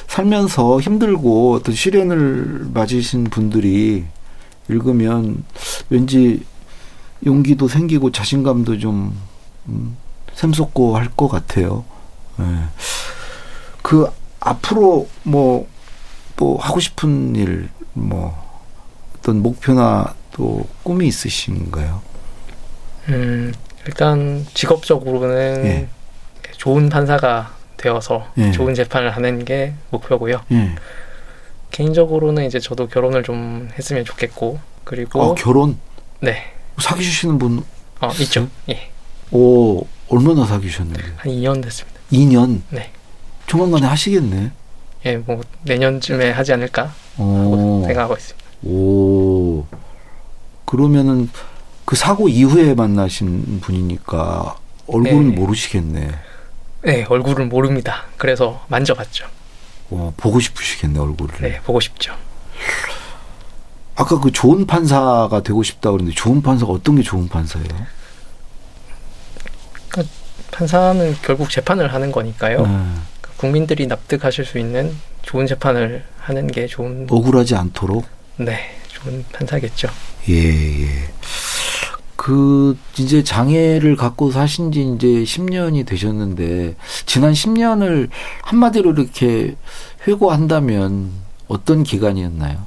살면서 0.06 0.80
힘들고 0.80 1.54
어떤 1.54 1.74
시련을 1.74 2.66
맞으신 2.72 3.24
분들이 3.24 4.04
읽으면 4.68 5.44
왠지 5.88 6.44
용기도 7.26 7.68
생기고 7.68 8.12
자신감도 8.12 8.78
좀 8.78 9.16
음, 9.68 9.96
샘솟고 10.34 10.96
할 10.96 11.10
것 11.16 11.28
같아요. 11.28 11.84
예. 12.40 12.44
그 13.82 14.10
앞으로 14.40 15.08
뭐, 15.22 15.68
뭐 16.36 16.58
하고 16.60 16.80
싶은 16.80 17.36
일, 17.36 17.68
뭐 17.92 18.34
어떤 19.18 19.42
목표나 19.42 20.14
또 20.32 20.66
꿈이 20.82 21.06
있으신가요? 21.08 22.00
음, 23.08 23.52
일단 23.86 24.46
직업적으로는 24.54 25.66
예. 25.66 25.88
좋은 26.56 26.88
판사가 26.88 27.54
되어서 27.80 28.26
예. 28.36 28.50
좋은 28.52 28.74
재판을 28.74 29.10
하는 29.10 29.44
게 29.44 29.72
목표고요. 29.90 30.42
예. 30.52 30.74
개인적으로는 31.70 32.46
이제 32.46 32.60
저도 32.60 32.88
결혼을 32.88 33.22
좀 33.22 33.70
했으면 33.78 34.04
좋겠고 34.04 34.58
그리고 34.84 35.20
어, 35.22 35.34
결혼 35.34 35.78
네, 36.20 36.52
사귀시는 36.78 37.38
분, 37.38 37.64
어, 38.00 38.10
있죠. 38.20 38.48
예, 38.68 38.90
오 39.30 39.86
얼마나 40.08 40.44
사귀셨는데? 40.44 41.02
한 41.16 41.32
2년 41.32 41.62
됐습니다. 41.62 41.98
2년. 42.12 42.60
네. 42.70 42.90
조만간에 43.46 43.86
하시겠네. 43.86 44.52
예, 45.06 45.16
뭐 45.16 45.40
내년쯤에 45.62 46.30
하지 46.32 46.52
않을까 46.52 46.92
오. 47.18 47.82
생각하고 47.86 48.14
있습니다. 48.14 48.46
오. 48.64 49.64
그러면은 50.66 51.30
그 51.84 51.96
사고 51.96 52.28
이후에 52.28 52.74
만나신 52.74 53.60
분이니까 53.60 54.56
얼굴은 54.86 55.30
네. 55.30 55.36
모르시겠네. 55.36 56.10
네, 56.82 57.04
얼굴을 57.08 57.46
모릅니다. 57.46 58.04
그래서 58.16 58.64
만져봤죠. 58.68 59.26
와, 59.90 60.12
보고 60.16 60.40
싶으시겠네 60.40 60.98
얼굴을. 60.98 61.34
네, 61.40 61.60
보고 61.60 61.80
싶죠. 61.80 62.14
아까 63.96 64.18
그 64.18 64.32
좋은 64.32 64.66
판사가 64.66 65.42
되고 65.42 65.62
싶다 65.62 65.90
그랬는데 65.90 66.16
좋은 66.16 66.40
판사가 66.40 66.72
어떤 66.72 66.96
게 66.96 67.02
좋은 67.02 67.28
판사예요? 67.28 67.68
판사는 70.50 71.16
결국 71.22 71.50
재판을 71.50 71.92
하는 71.92 72.12
거니까요. 72.12 72.66
네. 72.66 72.84
국민들이 73.36 73.86
납득하실 73.86 74.44
수 74.44 74.58
있는 74.58 74.94
좋은 75.22 75.46
재판을 75.46 76.04
하는 76.18 76.46
게 76.46 76.66
좋은 76.66 77.06
억울하지 77.08 77.54
않도록. 77.54 78.04
네 78.36 78.76
좋은 78.88 79.24
판사겠죠. 79.32 79.88
예, 80.28 80.82
예. 80.82 81.08
그 82.22 82.76
이제 82.98 83.24
장애를 83.24 83.96
갖고 83.96 84.30
사신 84.30 84.72
지 84.72 84.82
이제 84.82 85.06
10년이 85.06 85.86
되셨는데 85.86 86.76
지난 87.06 87.32
10년을 87.32 88.10
한마디로 88.42 88.92
이렇게 88.92 89.56
회고한다면 90.06 91.12
어떤 91.48 91.82
기간이었나요? 91.82 92.66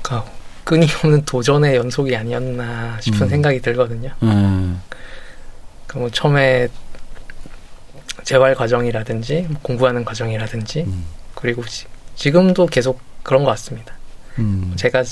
그러니까 0.00 0.30
끊임없는 0.62 1.24
도전의 1.24 1.74
연속이 1.74 2.14
아니었나 2.14 3.00
싶은 3.00 3.22
음. 3.22 3.28
생각이 3.30 3.60
들거든요. 3.62 4.12
음. 4.22 4.80
그뭐 5.88 6.08
처음에 6.10 6.68
재활 8.22 8.54
과정이라든지 8.54 9.46
뭐 9.48 9.60
공부하는 9.60 10.04
과정이라든지 10.04 10.82
음. 10.82 11.04
그리고 11.34 11.64
지, 11.64 11.86
지금도 12.14 12.66
계속 12.66 13.00
그런 13.24 13.42
것 13.42 13.50
같습니다. 13.50 13.92
음. 14.38 14.72
제가 14.76 15.02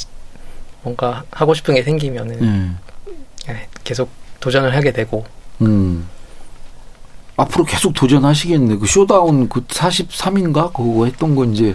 뭔가 0.87 1.25
하고 1.33 1.53
싶은 1.53 1.75
게 1.75 1.83
생기면은 1.83 2.41
음. 2.41 2.79
예, 3.49 3.67
계속 3.83 4.09
도전을 4.39 4.73
하게 4.73 4.93
되고 4.93 5.25
음. 5.61 6.09
앞으로 7.37 7.65
계속 7.65 7.93
도전하시겠네. 7.93 8.77
그 8.77 8.87
쇼다운 8.87 9.49
그 9.49 9.65
43인가 9.67 10.73
그거 10.73 11.07
했던 11.07 11.35
거 11.35 11.45
이제 11.45 11.75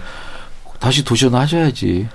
다시 0.79 1.03
도전하셔야지. 1.03 2.07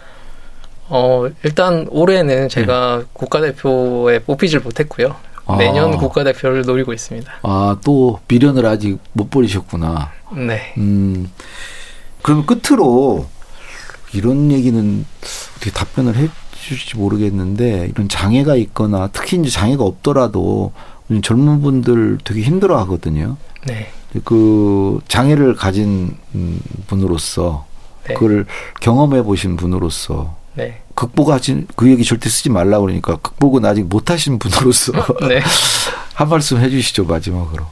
어 0.89 1.27
일단 1.43 1.87
올해는 1.91 2.49
제가 2.49 3.05
국가대표에 3.13 4.21
뽑히질 4.21 4.61
못했고요. 4.61 5.09
네. 5.09 5.15
아. 5.45 5.57
내년 5.59 5.99
국가대표를 5.99 6.63
노리고 6.63 6.95
있습니다. 6.95 7.31
아, 7.43 7.77
또 7.85 8.21
미련을 8.27 8.65
아직 8.65 8.99
못 9.13 9.29
버리셨구나. 9.29 10.13
네. 10.35 10.73
음. 10.79 11.31
그럼 12.23 12.47
끝으로 12.47 13.27
이런 14.15 14.51
얘기는 14.51 15.05
어떻게 15.57 15.71
답변을 15.71 16.17
해 16.17 16.29
주실지 16.67 16.97
모르겠는데 16.97 17.89
이런 17.93 18.09
장애가 18.09 18.57
있거나 18.57 19.09
특히 19.13 19.39
이제 19.39 19.49
장애가 19.49 19.85
없더라도 19.85 20.73
젊은 21.23 21.61
분들 21.63 22.19
되게 22.25 22.43
힘들어 22.43 22.79
하거든요. 22.81 23.37
네. 23.67 23.89
그 24.25 24.99
장애를 25.07 25.55
가진 25.55 26.17
음, 26.35 26.61
분으로서 26.87 27.67
네. 28.07 28.15
그걸 28.15 28.47
경험해 28.81 29.23
보신 29.23 29.57
분으로서 29.57 30.37
네. 30.55 30.83
극복하신 30.95 31.69
그 31.77 31.89
얘기 31.91 32.03
절대 32.03 32.29
쓰지 32.29 32.49
말라 32.51 32.81
그러니까 32.81 33.17
극복은 33.17 33.65
아직 33.65 33.85
못 33.85 34.11
하신 34.11 34.39
분으로서 34.39 34.93
네. 35.29 35.41
한 36.15 36.29
말씀 36.29 36.59
해 36.59 36.69
주시죠 36.69 37.05
마지막으로. 37.05 37.67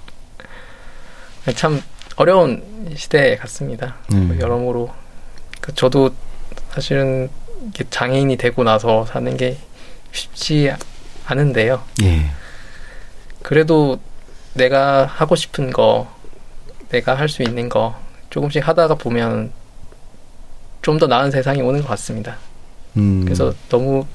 참 1.57 1.83
어려운 2.17 2.63
시대 2.95 3.37
같습니다. 3.37 3.97
음. 4.13 4.39
여러모로 4.41 4.91
그 5.61 5.75
저도 5.75 6.11
사실은 6.71 7.29
장애인이 7.91 8.37
되고 8.37 8.63
나서 8.65 9.05
사는 9.07 9.37
게 9.37 9.57
쉽지 10.13 10.73
않은데요. 11.27 11.83
예. 12.03 12.27
그래도 13.43 13.99
내가 14.55 15.05
하고 15.07 15.37
싶은 15.37 15.71
거, 15.73 16.09
내가 16.91 17.15
할 17.15 17.29
수 17.29 17.43
있는 17.43 17.69
거 17.69 17.95
조금씩 18.31 18.67
하다가 18.67 18.95
보면 18.97 19.53
좀 20.83 20.99
더 20.99 21.07
나은 21.07 21.31
세상이 21.31 21.63
오는 21.63 21.81
것 21.81 21.89
같습니다. 21.89 22.37
음. 22.97 23.23
그래서 23.25 23.53
너무 23.71 24.07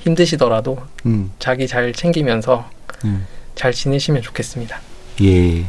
힘드시더라도 0.00 0.78
음. 1.06 1.32
자기 1.38 1.66
잘 1.68 1.92
챙기면서 1.92 2.68
음. 3.04 3.26
잘 3.54 3.72
지내시면 3.72 4.22
좋겠습니다. 4.22 4.80
예. 5.22 5.64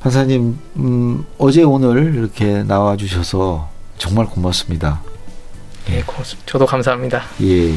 판사님, 0.00 0.58
음, 0.76 1.26
어제 1.38 1.62
오늘 1.62 2.14
이렇게 2.14 2.62
나와 2.62 2.96
주셔서 2.96 3.70
정말 3.98 4.26
고맙습니다. 4.26 5.02
예, 5.90 6.02
고맙습니다. 6.02 6.50
저도 6.50 6.66
감사합니다. 6.66 7.22
예. 7.42 7.74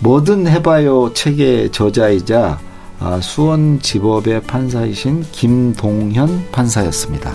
뭐든 0.00 0.46
해봐요 0.46 1.12
책의 1.14 1.72
저자이자 1.72 2.60
아, 2.98 3.20
수원지법의 3.20 4.42
판사이신 4.42 5.26
김동현 5.32 6.50
판사였습니다. 6.50 7.32